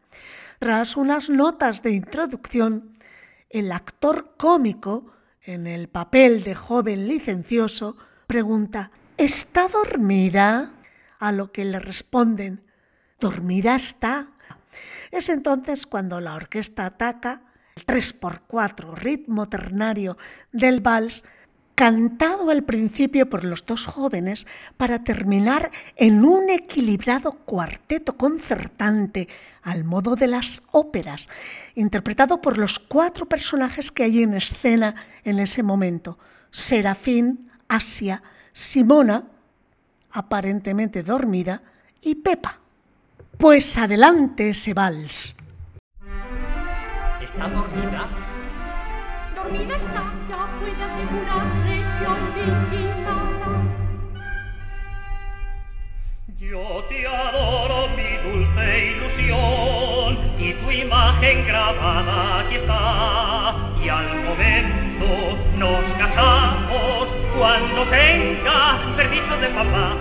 Tras 0.60 0.96
unas 0.96 1.30
notas 1.30 1.84
de 1.84 1.92
introducción, 1.92 2.98
el 3.50 3.72
actor 3.72 4.36
cómico, 4.38 5.12
en 5.42 5.68
el 5.68 5.90
papel 5.90 6.44
de 6.44 6.56
joven 6.56 7.08
licencioso, 7.08 7.98
pregunta 8.28 8.92
¿Está 9.18 9.68
dormida? 9.68 10.72
A 11.20 11.32
lo 11.32 11.52
que 11.52 11.66
le 11.66 11.80
responden 11.80 12.64
¿Dormida 13.20 13.76
está? 13.76 14.28
Es 15.12 15.30
entonces 15.30 15.86
cuando 15.86 16.20
la 16.20 16.36
orquesta 16.36 16.86
ataca 16.86 17.42
el 17.76 17.86
3x4 17.86 18.96
ritmo 18.96 19.48
ternario 19.48 20.18
del 20.52 20.82
vals 20.82 21.24
cantado 21.76 22.50
al 22.50 22.64
principio 22.64 23.30
por 23.30 23.44
los 23.44 23.66
dos 23.66 23.86
jóvenes 23.86 24.48
para 24.78 25.04
terminar 25.04 25.72
en 25.96 26.24
un 26.24 26.50
equilibrado 26.50 27.34
cuarteto 27.34 28.16
concertante 28.18 29.28
al 29.64 29.84
modo 29.84 30.16
de 30.16 30.28
las 30.28 30.62
óperas, 30.72 31.30
interpretado 31.76 32.42
por 32.42 32.58
los 32.58 32.80
cuatro 32.80 33.28
personajes 33.28 33.92
que 33.92 34.04
hay 34.04 34.24
en 34.24 34.34
escena 34.34 34.96
en 35.24 35.40
ese 35.40 35.64
momento, 35.64 36.20
Serafín, 36.52 37.50
Asia, 37.68 38.22
Simona, 38.52 39.26
aparentemente 40.12 41.02
dormida, 41.02 41.62
y 42.02 42.16
Pepa. 42.16 42.60
Pues 43.38 43.78
adelante 43.78 44.50
ese 44.50 44.74
vals. 44.74 45.36
¿Está 47.22 47.48
dormida? 47.48 48.33
Dormida 49.54 49.76
está, 49.76 50.04
ya 50.28 50.48
puede 50.60 50.84
asegurarse 50.84 51.84
que 52.00 52.08
hoy 52.08 52.24
vigilará. 52.72 53.18
Yo 56.40 56.84
te 56.90 57.08
adoro, 57.08 57.88
mi 57.90 58.18
dulce 58.18 58.88
ilusión, 58.88 60.18
y 60.40 60.54
tu 60.54 60.72
imagen 60.72 61.46
grabada 61.46 62.40
aquí 62.40 62.56
está. 62.56 63.56
Y 63.84 63.90
al 63.90 64.24
momento 64.24 65.38
nos 65.58 65.86
casamos 66.00 67.14
cuando 67.38 67.84
tenga 67.92 68.80
permiso 68.98 69.38
de 69.38 69.50
papá. 69.50 69.98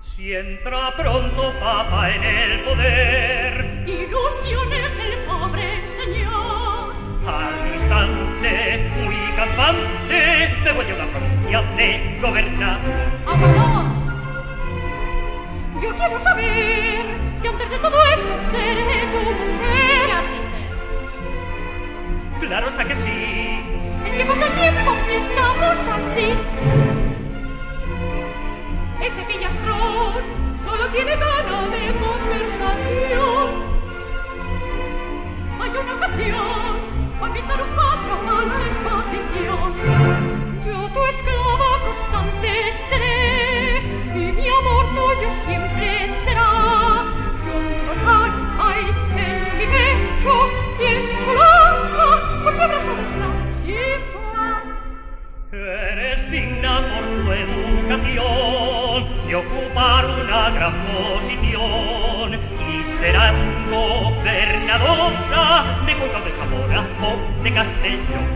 Si 0.00 0.32
entra 0.32 0.94
pronto 0.96 1.52
papá 1.58 2.10
en 2.10 2.22
el 2.22 2.60
poder, 2.60 3.27
campante, 9.58 10.54
me 10.62 10.72
voy 10.72 10.86
a 10.86 10.96
la 10.96 11.06
provincia 11.06 11.62
de 11.76 12.18
gobernar. 12.22 12.78
Aguador, 13.26 13.84
yo 15.82 15.96
quiero 15.96 16.20
saber 16.20 17.04
si 17.38 17.48
antes 17.48 17.70
de 17.70 17.78
todo 17.78 18.02
eso 18.04 18.38
seré 18.52 19.06
tu 19.12 19.18
mujer. 19.18 20.10
Has 20.16 20.26
de 20.26 20.42
ser. 20.48 20.66
Claro 22.48 22.68
está 22.68 22.84
que 22.84 22.94
sí. 22.94 23.64
Es 24.06 24.16
que 24.16 24.24
pasa 24.24 24.46
el 24.46 24.52
tiempo 24.52 24.96
y 25.10 25.14
estamos 25.14 25.78
así. 25.98 26.34
Este 29.02 29.22
pillastrón 29.22 30.22
solo 30.64 30.88
tiene 30.90 31.16
gana 31.16 31.68
de 31.68 31.94
conversación. 31.98 33.48
Hay 35.60 35.70
una 35.70 35.94
ocasión 35.94 36.77
serás 62.98 63.36
gobernadora 63.70 65.46
de 65.86 65.94
Cuenca 65.94 66.20
de 66.20 66.32
Zamora 66.32 66.47
o 66.76 67.42
de 67.42 67.52
Castellón. 67.52 68.26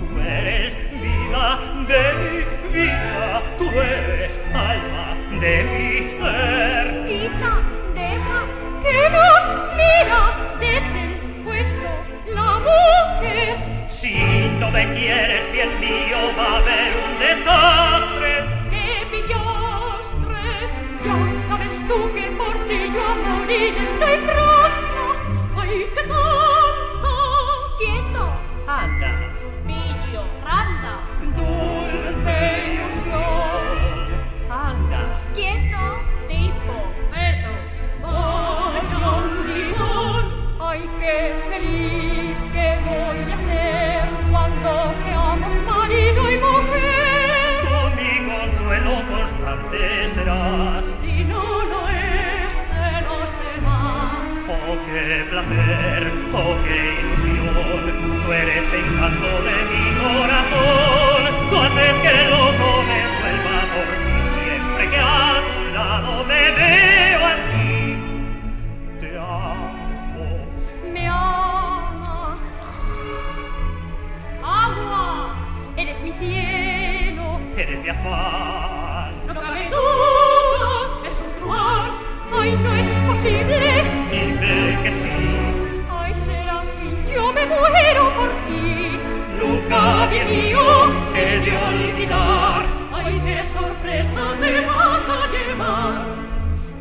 Tú 0.00 0.20
eres 0.20 0.76
vida 1.00 1.58
de 1.88 2.02
mi 2.22 2.74
vida, 2.74 3.42
tú 3.58 3.64
eres 3.70 4.38
alma 4.54 5.16
de 5.40 5.64
mi 5.64 6.02
ser. 6.08 7.06
Quita, 7.06 7.52
deja 7.94 8.38
que 8.84 9.10
nos 9.10 9.42
mira 9.76 10.22
desde 10.60 11.04
el 11.04 11.14
puesto 11.44 11.90
la 12.34 12.58
mujer. 12.68 13.56
Si 13.88 14.14
no 14.60 14.70
me 14.70 14.84
quieres 14.94 15.50
bien 15.52 15.80
mío 15.80 16.18
va 16.38 16.44
a 16.44 16.56
haber 16.58 16.90
un 17.04 17.18
desastre. 17.18 18.30
¡Qué 18.70 19.06
pillastre! 19.10 20.44
Ya 21.04 21.48
sabes 21.48 21.72
tú 21.88 22.12
que 22.14 22.30
por 22.36 22.54
ti 22.68 22.90
yo 22.94 23.04
a 23.04 23.14
morir 23.14 23.74
estoy 23.76 24.16
pronta. 24.26 24.47
Qué 55.08 55.24
placer, 55.30 56.12
oh, 56.34 56.54
qué 56.64 56.78
ilusión. 57.00 57.82
Tú 58.24 58.32
eres 58.32 58.66
encanto 58.80 59.30
de 59.48 59.56
mi 59.70 59.84
corazón. 60.04 61.20
Tú 61.48 61.56
haces 61.56 61.96
que 62.02 62.08
el 62.08 62.30
loco 62.30 62.68
me 62.88 63.00
vuelva 63.16 63.58
por 63.72 63.88
ti 64.04 64.18
siempre 64.36 64.90
que 64.90 64.98
a 64.98 65.40
tu 65.48 65.74
lado 65.74 66.24
me 66.24 66.42
veo 66.60 67.20
así. 67.34 67.96
Te 69.00 69.18
amo. 69.18 70.28
Me 70.92 71.06
ama. 71.08 72.36
Agua, 74.42 75.34
eres 75.78 76.02
mi 76.02 76.12
cielo. 76.12 77.40
Eres 77.56 77.82
mi 77.82 77.88
afán. 77.88 79.26
No 79.26 79.34
cabe 79.34 79.70
duda, 79.70 81.06
es 81.06 81.16
un 81.24 81.40
truán. 81.40 81.90
Ay, 82.30 82.58
no 82.62 82.74
es 82.74 82.88
posible. 83.08 83.82
Dime 84.10 84.77
me 87.38 87.46
muero 87.46 88.04
por 88.16 88.30
ti. 88.46 88.98
Nunca 89.38 90.06
bien 90.10 90.28
mío 90.28 90.60
te 91.12 91.40
de 91.40 91.52
olvidar. 91.56 92.62
Ay, 92.92 93.22
qué 93.24 93.44
sorpresa 93.44 94.22
te 94.40 94.60
vas 94.66 95.08
a 95.08 95.20
llevar. 95.32 95.92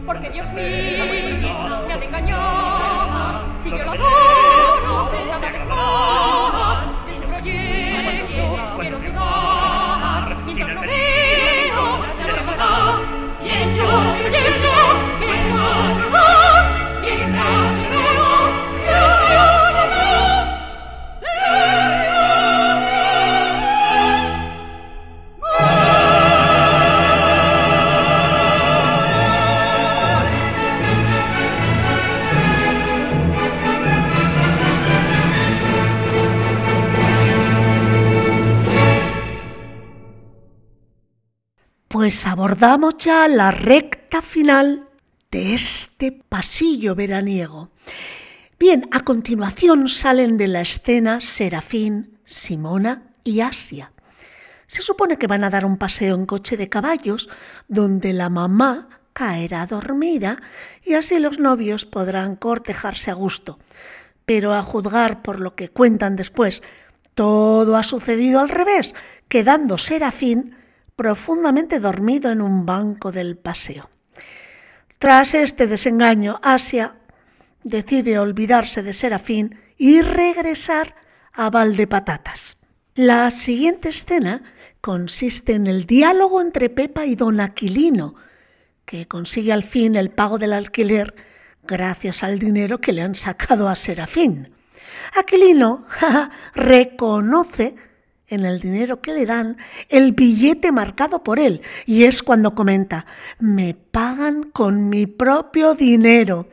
Porque 0.05 0.29
Dios 0.29 0.47
mío 0.53 1.05
me 1.87 1.93
ha 1.93 1.97
de 1.97 2.05
engañar. 2.05 3.43
Si 3.61 3.69
yo 3.69 3.77
lo 3.77 3.91
cada 5.29 5.49
vez 5.51 5.65
más 5.67 6.77
de 7.05 7.13
su 7.13 7.23
proyecto 7.23 8.43
quiero 8.79 8.97
dudar. 8.99 10.37
Mientras 10.45 10.73
no 10.73 10.81
veo 10.81 11.97
la 12.25 12.43
verdad, 12.43 12.99
si 13.39 13.47
ello 13.49 13.87
sucede, 14.21 14.76
Pues 42.07 42.25
abordamos 42.25 42.95
ya 42.99 43.27
la 43.27 43.51
recta 43.51 44.21
final 44.21 44.87
de 45.29 45.53
este 45.53 46.13
pasillo 46.13 46.95
veraniego. 46.95 47.71
Bien, 48.57 48.87
a 48.93 49.01
continuación 49.01 49.89
salen 49.89 50.37
de 50.37 50.47
la 50.47 50.61
escena 50.61 51.19
Serafín, 51.19 52.17
Simona 52.23 53.11
y 53.25 53.41
Asia. 53.41 53.91
Se 54.67 54.81
supone 54.81 55.17
que 55.17 55.27
van 55.27 55.43
a 55.43 55.49
dar 55.49 55.65
un 55.65 55.75
paseo 55.75 56.15
en 56.15 56.25
coche 56.25 56.55
de 56.55 56.69
caballos, 56.69 57.27
donde 57.67 58.13
la 58.13 58.29
mamá 58.29 58.87
caerá 59.11 59.65
dormida 59.65 60.41
y 60.85 60.93
así 60.93 61.19
los 61.19 61.39
novios 61.39 61.83
podrán 61.83 62.37
cortejarse 62.37 63.11
a 63.11 63.15
gusto. 63.15 63.59
Pero 64.25 64.53
a 64.53 64.63
juzgar 64.63 65.21
por 65.21 65.41
lo 65.41 65.55
que 65.55 65.67
cuentan 65.67 66.15
después, 66.15 66.63
todo 67.15 67.75
ha 67.75 67.83
sucedido 67.83 68.39
al 68.39 68.47
revés, 68.47 68.95
quedando 69.27 69.77
Serafín 69.77 70.55
profundamente 70.97 71.79
dormido 71.79 72.31
en 72.31 72.41
un 72.41 72.65
banco 72.65 73.13
del 73.13 73.37
paseo. 73.37 73.89
Tras 74.99 75.35
este 75.35 75.67
desengaño, 75.67 76.39
Asia 76.41 76.95
decide 77.63 78.19
olvidarse 78.19 78.81
de 78.81 78.93
Serafín 78.93 79.61
y 79.77 80.01
regresar 80.01 80.95
a 81.31 81.51
Valdepatatas. 81.51 82.57
La 82.95 83.29
siguiente 83.29 83.89
escena 83.89 84.41
consiste 84.81 85.53
en 85.53 85.67
el 85.67 85.85
diálogo 85.85 86.41
entre 86.41 86.69
Pepa 86.69 87.05
y 87.05 87.15
don 87.15 87.39
Aquilino, 87.39 88.15
que 88.85 89.07
consigue 89.07 89.53
al 89.53 89.63
fin 89.63 89.95
el 89.95 90.09
pago 90.09 90.39
del 90.39 90.51
alquiler 90.53 91.13
gracias 91.63 92.23
al 92.23 92.39
dinero 92.39 92.81
que 92.81 92.93
le 92.93 93.03
han 93.03 93.13
sacado 93.13 93.69
a 93.69 93.75
Serafín. 93.75 94.51
Aquilino 95.15 95.85
reconoce 96.55 97.75
en 98.27 98.45
el 98.45 98.59
dinero 98.59 99.01
que 99.01 99.13
le 99.13 99.25
dan 99.25 99.57
el 99.89 100.11
billete 100.11 100.71
marcado 100.71 101.23
por 101.23 101.39
él 101.39 101.61
y 101.85 102.03
es 102.03 102.21
cuando 102.21 102.55
comenta, 102.55 103.05
me 103.39 103.73
pagan 103.73 104.43
con 104.43 104.89
mi 104.89 105.05
propio 105.05 105.75
dinero. 105.75 106.47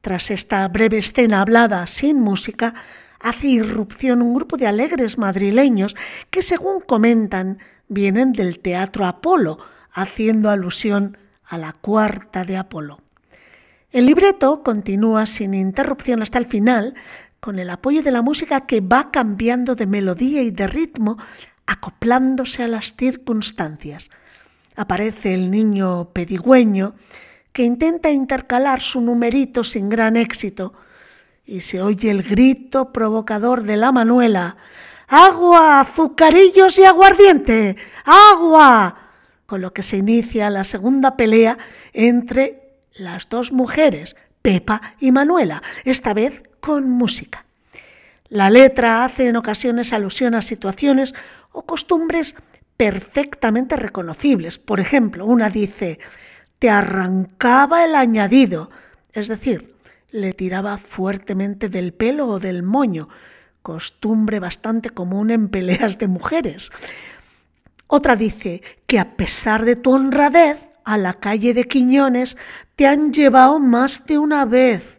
Tras 0.00 0.30
esta 0.30 0.66
breve 0.68 0.98
escena 0.98 1.40
hablada 1.40 1.86
sin 1.86 2.20
música, 2.20 2.74
hace 3.20 3.48
irrupción 3.48 4.22
un 4.22 4.34
grupo 4.34 4.56
de 4.56 4.66
alegres 4.66 5.18
madrileños 5.18 5.96
que, 6.30 6.42
según 6.42 6.80
comentan, 6.80 7.58
vienen 7.88 8.32
del 8.32 8.60
Teatro 8.60 9.06
Apolo, 9.06 9.58
haciendo 9.92 10.50
alusión 10.50 11.16
a 11.44 11.58
la 11.58 11.72
cuarta 11.72 12.44
de 12.44 12.56
Apolo. 12.56 13.00
El 13.90 14.06
libreto 14.06 14.62
continúa 14.62 15.26
sin 15.26 15.54
interrupción 15.54 16.22
hasta 16.22 16.38
el 16.38 16.44
final, 16.44 16.94
con 17.46 17.60
el 17.60 17.70
apoyo 17.70 18.02
de 18.02 18.10
la 18.10 18.22
música 18.22 18.66
que 18.66 18.80
va 18.80 19.12
cambiando 19.12 19.76
de 19.76 19.86
melodía 19.86 20.42
y 20.42 20.50
de 20.50 20.66
ritmo, 20.66 21.16
acoplándose 21.64 22.64
a 22.64 22.66
las 22.66 22.96
circunstancias. 22.96 24.10
Aparece 24.74 25.32
el 25.32 25.52
niño 25.52 26.10
pedigüeño 26.12 26.96
que 27.52 27.62
intenta 27.62 28.10
intercalar 28.10 28.80
su 28.80 29.00
numerito 29.00 29.62
sin 29.62 29.88
gran 29.88 30.16
éxito 30.16 30.74
y 31.44 31.60
se 31.60 31.80
oye 31.80 32.10
el 32.10 32.24
grito 32.24 32.92
provocador 32.92 33.62
de 33.62 33.76
la 33.76 33.92
Manuela. 33.92 34.56
¡Agua! 35.06 35.78
¡Azucarillos 35.78 36.76
y 36.80 36.84
aguardiente! 36.84 37.76
¡Agua! 38.04 39.12
Con 39.46 39.60
lo 39.60 39.72
que 39.72 39.84
se 39.84 39.98
inicia 39.98 40.50
la 40.50 40.64
segunda 40.64 41.16
pelea 41.16 41.58
entre 41.92 42.80
las 42.96 43.28
dos 43.28 43.52
mujeres, 43.52 44.16
Pepa 44.42 44.96
y 44.98 45.12
Manuela, 45.12 45.62
esta 45.84 46.12
vez 46.12 46.42
con 46.66 46.90
música. 46.90 47.44
La 48.28 48.50
letra 48.50 49.04
hace 49.04 49.28
en 49.28 49.36
ocasiones 49.36 49.92
alusión 49.92 50.34
a 50.34 50.42
situaciones 50.42 51.14
o 51.52 51.62
costumbres 51.62 52.34
perfectamente 52.76 53.76
reconocibles. 53.76 54.58
Por 54.58 54.80
ejemplo, 54.80 55.26
una 55.26 55.48
dice, 55.48 56.00
te 56.58 56.68
arrancaba 56.68 57.84
el 57.84 57.94
añadido, 57.94 58.72
es 59.12 59.28
decir, 59.28 59.76
le 60.10 60.32
tiraba 60.32 60.76
fuertemente 60.76 61.68
del 61.68 61.92
pelo 61.92 62.26
o 62.26 62.40
del 62.40 62.64
moño, 62.64 63.08
costumbre 63.62 64.40
bastante 64.40 64.90
común 64.90 65.30
en 65.30 65.48
peleas 65.48 66.00
de 66.00 66.08
mujeres. 66.08 66.72
Otra 67.86 68.16
dice 68.16 68.60
que 68.88 68.98
a 68.98 69.14
pesar 69.14 69.64
de 69.64 69.76
tu 69.76 69.92
honradez, 69.92 70.58
a 70.84 70.98
la 70.98 71.12
calle 71.12 71.54
de 71.54 71.62
Quiñones 71.62 72.36
te 72.74 72.88
han 72.88 73.12
llevado 73.12 73.60
más 73.60 74.06
de 74.06 74.18
una 74.18 74.44
vez. 74.44 74.95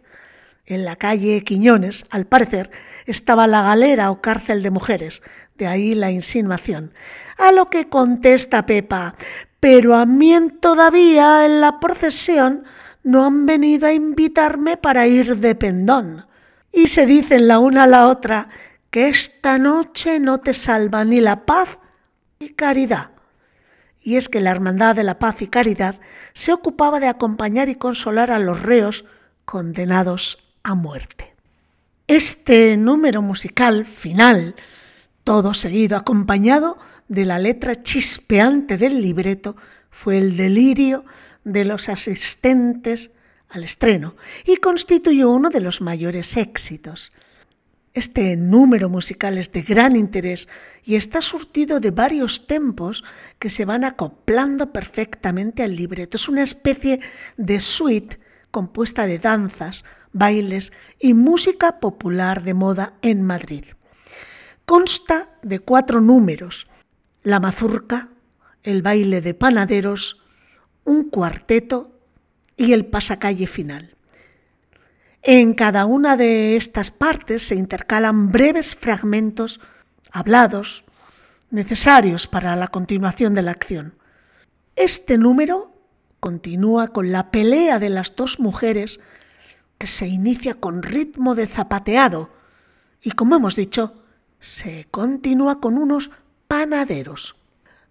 En 0.70 0.84
la 0.84 0.96
calle 0.96 1.44
Quiñones, 1.44 2.04
al 2.10 2.26
parecer, 2.26 2.70
estaba 3.06 3.46
la 3.46 3.62
galera 3.62 4.10
o 4.10 4.20
cárcel 4.20 4.62
de 4.62 4.70
mujeres, 4.70 5.22
de 5.56 5.66
ahí 5.66 5.94
la 5.94 6.10
insinuación. 6.10 6.92
A 7.38 7.52
lo 7.52 7.70
que 7.70 7.88
contesta 7.88 8.66
Pepa, 8.66 9.14
pero 9.60 9.96
a 9.96 10.04
mí 10.04 10.34
todavía 10.60 11.46
en 11.46 11.62
la 11.62 11.80
procesión 11.80 12.64
no 13.02 13.24
han 13.24 13.46
venido 13.46 13.86
a 13.86 13.94
invitarme 13.94 14.76
para 14.76 15.06
ir 15.06 15.38
de 15.38 15.54
pendón. 15.54 16.26
Y 16.70 16.88
se 16.88 17.06
dicen 17.06 17.48
la 17.48 17.60
una 17.60 17.84
a 17.84 17.86
la 17.86 18.06
otra 18.06 18.50
que 18.90 19.08
esta 19.08 19.56
noche 19.56 20.20
no 20.20 20.40
te 20.40 20.52
salva 20.52 21.02
ni 21.02 21.22
la 21.22 21.46
paz 21.46 21.78
ni 22.40 22.50
caridad. 22.50 23.12
Y 24.02 24.16
es 24.16 24.28
que 24.28 24.42
la 24.42 24.50
Hermandad 24.50 24.96
de 24.96 25.02
la 25.04 25.18
Paz 25.18 25.40
y 25.40 25.46
Caridad 25.46 25.98
se 26.34 26.52
ocupaba 26.52 27.00
de 27.00 27.08
acompañar 27.08 27.70
y 27.70 27.74
consolar 27.74 28.30
a 28.30 28.38
los 28.38 28.62
reos 28.62 29.06
condenados 29.46 30.47
a 30.62 30.74
muerte. 30.74 31.34
Este 32.06 32.76
número 32.76 33.20
musical 33.22 33.84
final, 33.84 34.54
todo 35.24 35.54
seguido 35.54 35.96
acompañado 35.96 36.78
de 37.08 37.24
la 37.24 37.38
letra 37.38 37.82
chispeante 37.82 38.76
del 38.76 39.02
libreto, 39.02 39.56
fue 39.90 40.18
el 40.18 40.36
delirio 40.36 41.04
de 41.44 41.64
los 41.64 41.88
asistentes 41.88 43.10
al 43.48 43.64
estreno 43.64 44.14
y 44.44 44.56
constituyó 44.56 45.30
uno 45.30 45.50
de 45.50 45.60
los 45.60 45.80
mayores 45.80 46.36
éxitos. 46.36 47.12
Este 47.94 48.36
número 48.36 48.88
musical 48.88 49.38
es 49.38 49.50
de 49.52 49.62
gran 49.62 49.96
interés 49.96 50.48
y 50.84 50.94
está 50.94 51.20
surtido 51.20 51.80
de 51.80 51.90
varios 51.90 52.46
tempos 52.46 53.02
que 53.38 53.50
se 53.50 53.64
van 53.64 53.84
acoplando 53.84 54.72
perfectamente 54.72 55.62
al 55.62 55.74
libreto. 55.74 56.16
Es 56.16 56.28
una 56.28 56.42
especie 56.42 57.00
de 57.36 57.60
suite 57.60 58.20
compuesta 58.50 59.06
de 59.06 59.18
danzas, 59.18 59.84
bailes 60.12 60.72
y 60.98 61.14
música 61.14 61.80
popular 61.80 62.42
de 62.42 62.54
moda 62.54 62.94
en 63.02 63.22
Madrid. 63.22 63.64
Consta 64.64 65.30
de 65.42 65.60
cuatro 65.60 66.00
números, 66.00 66.66
la 67.22 67.40
mazurca, 67.40 68.08
el 68.62 68.82
baile 68.82 69.20
de 69.20 69.34
panaderos, 69.34 70.22
un 70.84 71.10
cuarteto 71.10 71.98
y 72.56 72.72
el 72.72 72.86
pasacalle 72.86 73.46
final. 73.46 73.94
En 75.22 75.54
cada 75.54 75.84
una 75.84 76.16
de 76.16 76.56
estas 76.56 76.90
partes 76.90 77.42
se 77.42 77.54
intercalan 77.54 78.30
breves 78.30 78.74
fragmentos 78.74 79.60
hablados 80.10 80.84
necesarios 81.50 82.26
para 82.26 82.56
la 82.56 82.68
continuación 82.68 83.34
de 83.34 83.42
la 83.42 83.52
acción. 83.52 83.94
Este 84.76 85.18
número 85.18 85.72
continúa 86.20 86.88
con 86.88 87.12
la 87.12 87.30
pelea 87.30 87.78
de 87.78 87.88
las 87.88 88.14
dos 88.16 88.38
mujeres 88.40 89.00
que 89.78 89.86
se 89.86 90.06
inicia 90.06 90.54
con 90.54 90.82
ritmo 90.82 91.34
de 91.34 91.46
zapateado 91.46 92.30
y, 93.00 93.12
como 93.12 93.36
hemos 93.36 93.56
dicho, 93.56 93.94
se 94.40 94.86
continúa 94.90 95.60
con 95.60 95.78
unos 95.78 96.10
panaderos. 96.48 97.36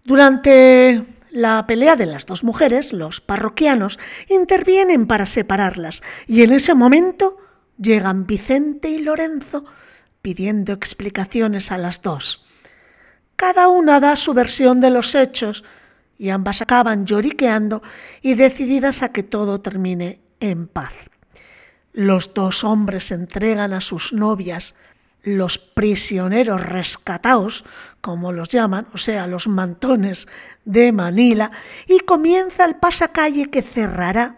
Durante 0.04 1.04
la 1.30 1.66
pelea 1.66 1.96
de 1.96 2.06
las 2.06 2.26
dos 2.26 2.44
mujeres, 2.44 2.92
los 2.92 3.20
parroquianos 3.20 3.98
intervienen 4.28 5.06
para 5.06 5.26
separarlas 5.26 6.02
y 6.26 6.42
en 6.42 6.52
ese 6.52 6.74
momento 6.74 7.38
llegan 7.78 8.26
Vicente 8.26 8.90
y 8.90 8.98
Lorenzo 8.98 9.64
pidiendo 10.22 10.72
explicaciones 10.72 11.70
a 11.72 11.78
las 11.78 12.02
dos. 12.02 12.44
Cada 13.36 13.68
una 13.68 14.00
da 14.00 14.16
su 14.16 14.34
versión 14.34 14.80
de 14.80 14.90
los 14.90 15.14
hechos 15.14 15.64
y 16.18 16.30
ambas 16.30 16.60
acaban 16.60 17.06
lloriqueando 17.06 17.82
y 18.20 18.34
decididas 18.34 19.02
a 19.02 19.12
que 19.12 19.22
todo 19.22 19.60
termine 19.60 20.20
en 20.40 20.66
paz. 20.66 20.92
Los 21.98 22.32
dos 22.32 22.62
hombres 22.62 23.10
entregan 23.10 23.72
a 23.72 23.80
sus 23.80 24.12
novias 24.12 24.76
los 25.24 25.58
prisioneros 25.58 26.64
rescatados, 26.64 27.64
como 28.00 28.30
los 28.30 28.50
llaman, 28.50 28.86
o 28.94 28.98
sea, 28.98 29.26
los 29.26 29.48
mantones 29.48 30.28
de 30.64 30.92
Manila, 30.92 31.50
y 31.88 31.98
comienza 31.98 32.66
el 32.66 32.76
pasacalle 32.76 33.50
que 33.50 33.62
cerrará 33.62 34.36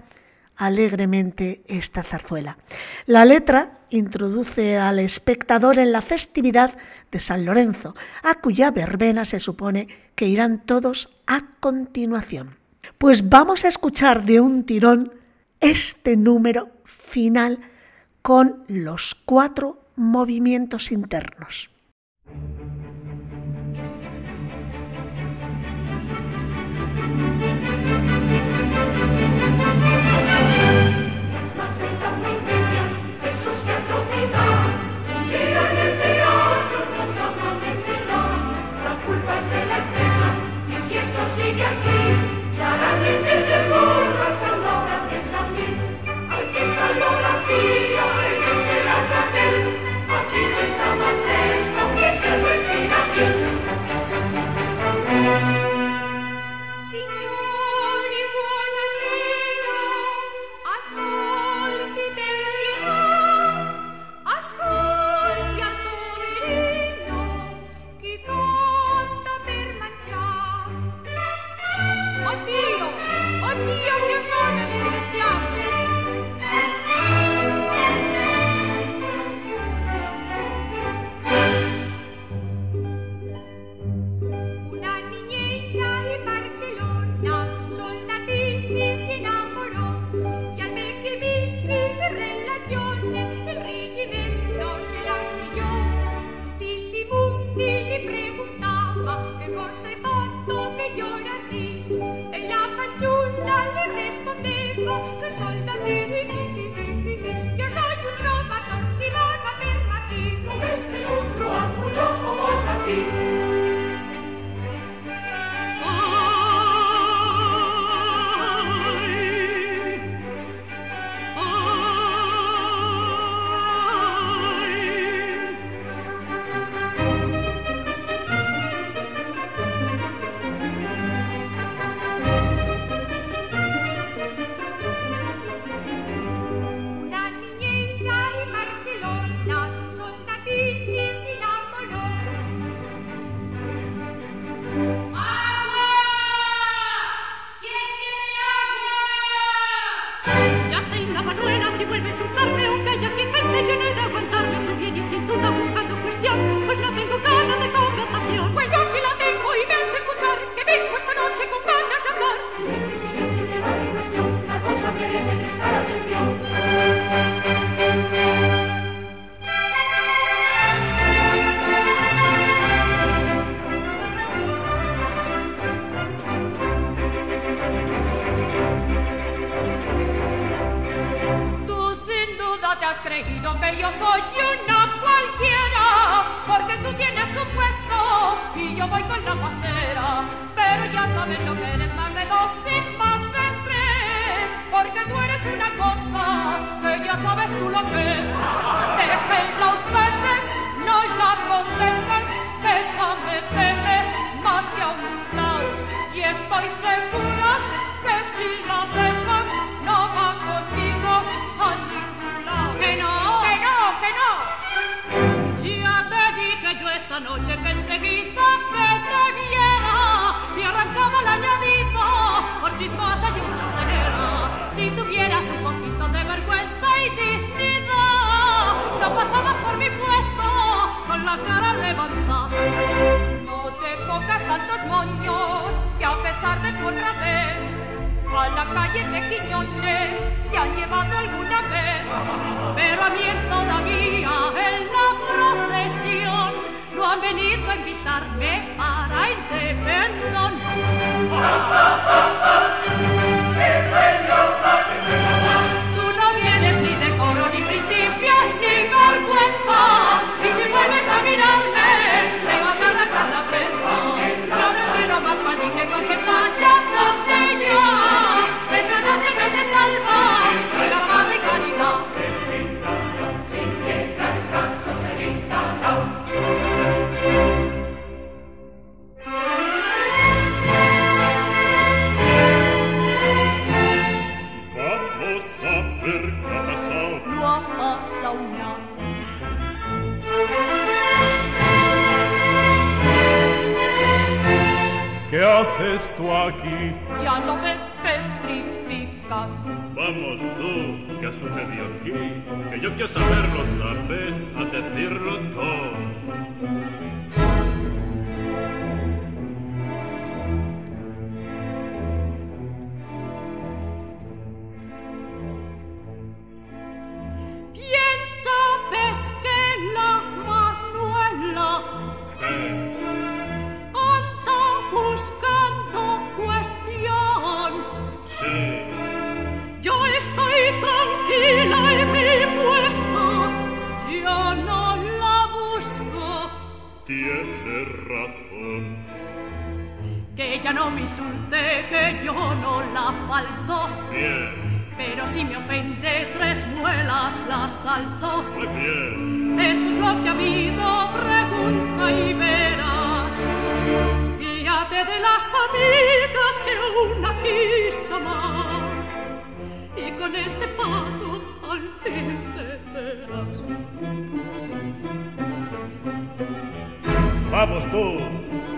alegremente 0.56 1.60
esta 1.66 2.02
zarzuela. 2.02 2.56
La 3.04 3.26
letra 3.26 3.80
introduce 3.90 4.78
al 4.78 4.98
espectador 4.98 5.78
en 5.78 5.92
la 5.92 6.00
festividad 6.00 6.78
de 7.12 7.20
San 7.20 7.44
Lorenzo, 7.44 7.94
a 8.22 8.36
cuya 8.36 8.70
verbena 8.70 9.26
se 9.26 9.38
supone 9.38 9.86
que 10.14 10.28
irán 10.28 10.64
todos 10.64 11.10
a 11.26 11.42
continuación. 11.60 12.56
Pues 12.96 13.28
vamos 13.28 13.66
a 13.66 13.68
escuchar 13.68 14.24
de 14.24 14.40
un 14.40 14.64
tirón 14.64 15.12
este 15.60 16.16
número 16.16 16.79
final 17.10 17.58
con 18.22 18.64
los 18.68 19.14
cuatro 19.14 19.78
movimientos 19.96 20.92
internos. 20.92 21.70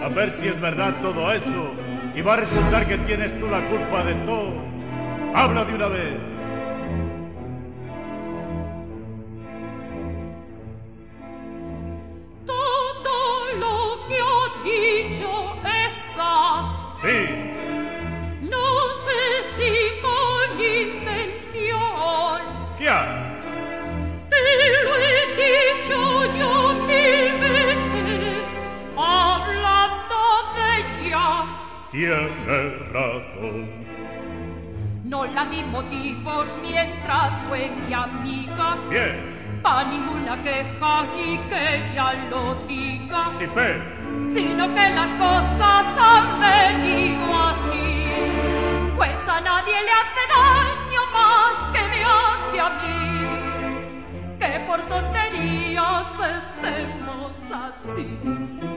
a 0.03 0.09
ver 0.09 0.33
si 0.33 0.49
es 0.49 0.61
verdad 0.61 0.97
todo 1.01 1.31
eso 1.33 1.73
y 2.15 2.23
va 2.23 2.35
a 2.35 2.37
resultar 2.39 2.87
que 2.87 2.99
tienes 2.99 3.39
tú 3.39 3.47
la 3.47 3.61
culpa 3.69 4.03
de 4.03 4.15
todo. 4.27 4.53
Habla 5.33 5.65
de 5.65 5.75
una 5.75 5.87
vez. 5.87 6.15
Todo 12.47 13.55
lo 13.61 14.07
que 14.09 14.19
ha 14.19 14.65
dicho 14.65 15.31
esa. 15.87 16.95
Sí. 17.01 17.42
tiene 31.93 32.71
razón. 32.91 33.69
No 35.05 35.27
la 35.27 35.45
di 35.45 35.63
motivos 35.63 36.57
mientras 36.63 37.35
fue 37.49 37.71
mi 37.87 37.93
amiga. 37.93 38.77
Bien. 38.89 39.61
Pa' 39.63 39.85
ninguna 39.85 40.43
queja 40.43 41.05
y 41.15 41.37
que 41.51 41.95
ya 41.95 42.15
lo 42.31 42.55
diga. 42.67 43.31
Sí. 43.39 43.47
Sino 44.35 44.75
que 44.75 44.91
las 44.91 45.11
cosas 45.11 45.87
han 45.99 46.41
venido 46.41 47.29
así. 47.51 48.07
Pues 48.97 49.29
a 49.29 49.41
nadie 49.43 49.75
le 49.83 49.93
hace 50.01 50.23
daño 50.35 51.03
más 51.13 51.57
que 51.75 51.83
me 51.93 52.03
hace 52.03 52.61
a 52.61 52.71
mí. 52.81 53.01
Que 54.41 54.61
por 54.67 54.81
tonterías 54.89 56.09
estemos 56.39 57.33
así. 57.53 58.72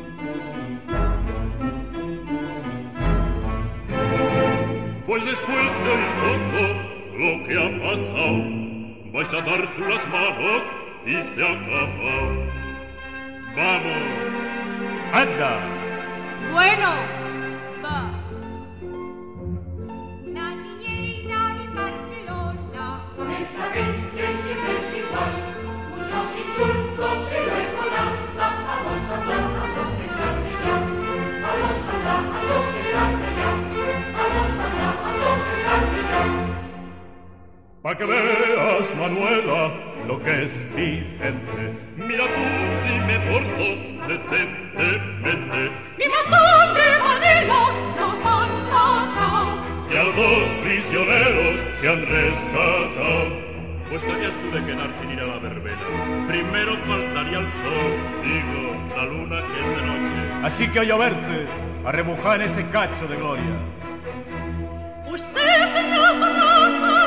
Pues 5.06 5.24
después 5.24 5.72
del 5.86 6.04
todo 6.52 6.68
lo 7.14 7.48
que 7.48 7.54
ha 7.54 7.70
pasado, 7.80 8.38
vais 9.14 9.34
a 9.34 9.42
darse 9.42 9.82
las 9.82 10.08
manos 10.08 10.64
y 11.06 11.14
se 11.14 11.44
acabó. 11.44 12.16
Vamos, 13.56 14.02
Anda. 15.14 15.60
Bueno, 16.52 16.90
pa' 37.86 37.96
que 37.96 38.04
veas, 38.04 38.96
Manuela, 38.96 39.72
lo 40.08 40.18
que 40.24 40.44
es 40.46 40.66
Vicente. 40.76 41.64
Mira 41.96 42.26
tú 42.36 42.46
si 42.82 42.94
me 43.08 43.18
porto 43.30 43.68
decentemente. 44.12 45.60
Mi 46.00 46.08
montón 46.16 46.68
de 46.80 46.88
Manila 47.06 47.62
nos 48.00 48.26
han 48.26 48.54
sacado. 48.74 49.52
Y 49.92 49.98
a 49.98 50.04
dos 50.04 50.50
prisioneros 50.64 51.56
se 51.80 51.90
han 51.90 52.02
rescatado. 52.08 53.46
Pues 53.88 54.04
estarías 54.04 54.34
tú 54.34 54.48
de 54.50 54.66
quedar 54.66 54.90
sin 55.00 55.12
ir 55.12 55.20
a 55.20 55.28
la 55.28 55.38
verbena. 55.38 55.86
Primero 56.28 56.76
faltaría 56.88 57.38
el 57.38 57.50
sol, 57.62 57.92
digo, 58.24 58.96
la 58.98 59.06
luna 59.06 59.38
que 59.46 59.62
es 59.62 59.70
de 59.78 59.82
noche. 59.86 60.16
Así 60.44 60.68
que 60.70 60.80
hoy 60.80 60.90
a 60.90 60.98
verte, 60.98 61.46
a 61.86 61.92
remojar 61.92 62.42
ese 62.42 62.68
cacho 62.70 63.06
de 63.08 63.16
gloria. 63.16 63.56
Usted, 65.08 65.66
señor 65.68 66.20
Tolosa, 66.20 67.05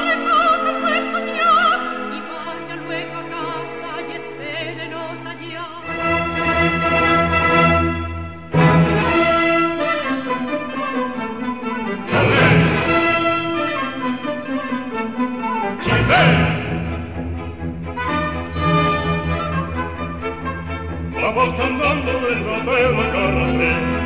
Avanzando 21.39 21.85
andando 21.85 22.29
el 22.31 22.43
trofeo 22.43 23.98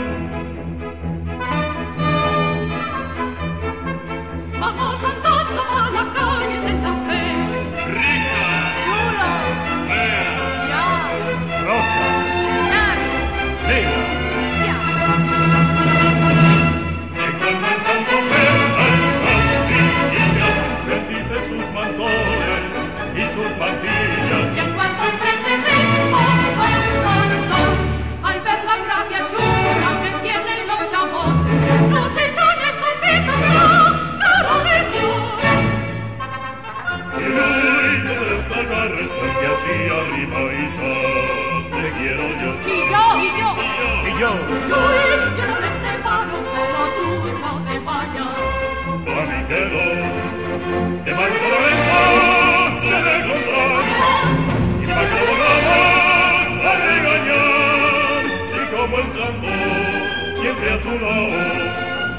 lado 61.01 61.28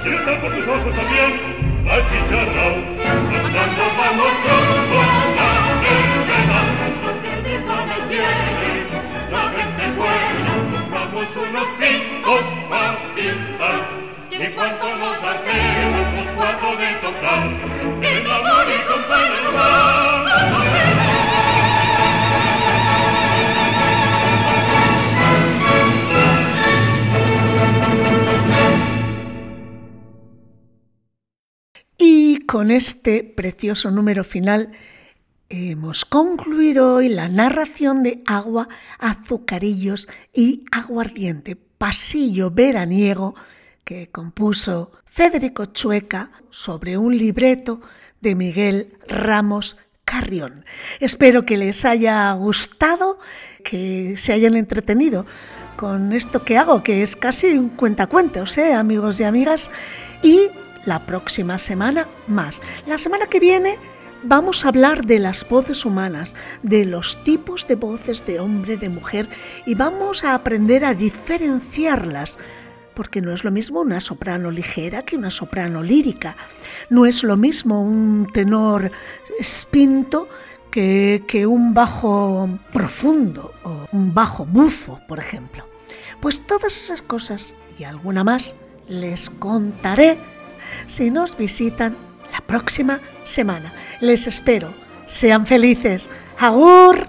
quiero 0.02 0.18
estar 0.20 0.42
por 0.42 0.52
tus 0.52 0.68
ojos 0.68 0.94
también 0.96 1.32
achicharrao 1.90 2.76
andando 3.38 3.84
vamos 4.00 4.36
con 4.90 5.08
la 5.38 5.50
verbena 5.84 6.60
Porque 7.04 7.32
y 7.44 8.08
viene, 8.10 8.72
la 9.32 9.44
gente 9.56 9.84
buena, 9.98 10.54
compramos 10.72 11.30
unos 11.36 11.70
picos 11.80 12.46
pa' 12.70 12.96
pintar 13.16 14.04
y 14.32 14.48
cuanto 14.56 14.96
nos 14.96 15.24
hartemos 15.24 16.14
los 16.16 16.28
cuatro 16.36 16.76
de 16.76 16.94
tocar 16.96 17.44
en 18.02 18.28
amor 18.28 18.66
y 18.68 18.92
compañía 18.92 19.42
nos 19.44 19.54
vamos 19.54 20.32
a 20.32 20.62
hacer 20.62 20.93
con 32.54 32.70
este 32.70 33.24
precioso 33.24 33.90
número 33.90 34.24
final 34.24 34.74
hemos 35.50 36.06
concluido 36.06 36.98
hoy 36.98 37.10
la 37.10 37.28
narración 37.28 38.04
de 38.04 38.22
Agua, 38.28 38.70
Azucarillos 39.00 40.08
y 40.36 40.64
Aguardiente, 40.72 41.56
pasillo 41.56 42.52
veraniego 42.52 43.34
que 43.84 44.12
compuso 44.12 44.92
Federico 45.08 45.66
Chueca 45.66 46.30
sobre 46.52 46.96
un 46.96 47.18
libreto 47.18 47.82
de 48.22 48.36
Miguel 48.36 49.00
Ramos 49.08 49.76
Carrión. 50.06 50.64
Espero 51.00 51.48
que 51.48 51.58
les 51.58 51.86
haya 51.86 52.32
gustado, 52.34 53.18
que 53.64 54.14
se 54.16 54.32
hayan 54.32 54.56
entretenido 54.56 55.26
con 55.76 56.14
esto 56.14 56.46
que 56.46 56.60
hago, 56.60 56.84
que 56.84 57.02
es 57.02 57.16
casi 57.16 57.58
un 57.58 57.70
cuentacuentos, 57.70 58.56
¿eh, 58.60 58.76
amigos 58.76 59.20
y 59.20 59.24
amigas. 59.24 59.72
Y 60.22 60.52
la 60.86 61.06
próxima 61.06 61.60
semana 61.60 62.08
más. 62.28 62.62
La 62.88 62.98
semana 62.98 63.28
que 63.28 63.40
viene 63.40 63.78
vamos 64.24 64.64
a 64.66 64.70
hablar 64.70 65.06
de 65.06 65.20
las 65.20 65.48
voces 65.48 65.86
humanas, 65.86 66.36
de 66.62 66.86
los 66.86 67.24
tipos 67.24 67.68
de 67.68 67.76
voces 67.76 68.26
de 68.26 68.40
hombre, 68.40 68.78
de 68.78 68.90
mujer, 68.90 69.28
y 69.66 69.76
vamos 69.76 70.24
a 70.24 70.34
aprender 70.34 70.86
a 70.86 70.94
diferenciarlas 70.94 72.38
porque 72.94 73.22
no 73.22 73.34
es 73.34 73.44
lo 73.44 73.52
mismo 73.52 73.82
una 73.82 74.00
soprano 74.02 74.52
ligera 74.52 75.02
que 75.02 75.18
una 75.18 75.32
soprano 75.32 75.82
lírica. 75.82 76.36
No 76.90 77.06
es 77.06 77.24
lo 77.24 77.38
mismo 77.38 77.82
un 77.82 78.30
tenor 78.32 78.92
spinto 79.42 80.28
que, 80.70 81.24
que, 81.28 81.48
un 81.48 81.74
bajo 81.74 82.48
profundo 82.72 83.52
o 83.64 83.88
un 83.92 84.14
bajo 84.14 84.46
bufo, 84.46 85.00
por 85.08 85.18
ejemplo. 85.18 85.68
Pues 86.20 86.46
todas 86.46 86.78
esas 86.78 87.02
cosas 87.02 87.56
y 87.80 87.84
alguna 87.84 88.24
más 88.24 88.56
les 88.88 89.30
contaré 89.32 90.18
si 90.94 91.10
nos 91.10 91.36
visitan 91.36 91.96
la 92.32 92.42
próxima 92.42 93.02
semana. 93.26 93.74
Les 94.00 94.28
espero. 94.28 94.74
Sean 95.08 95.48
felices. 95.48 96.08
¡Agur! 96.38 97.08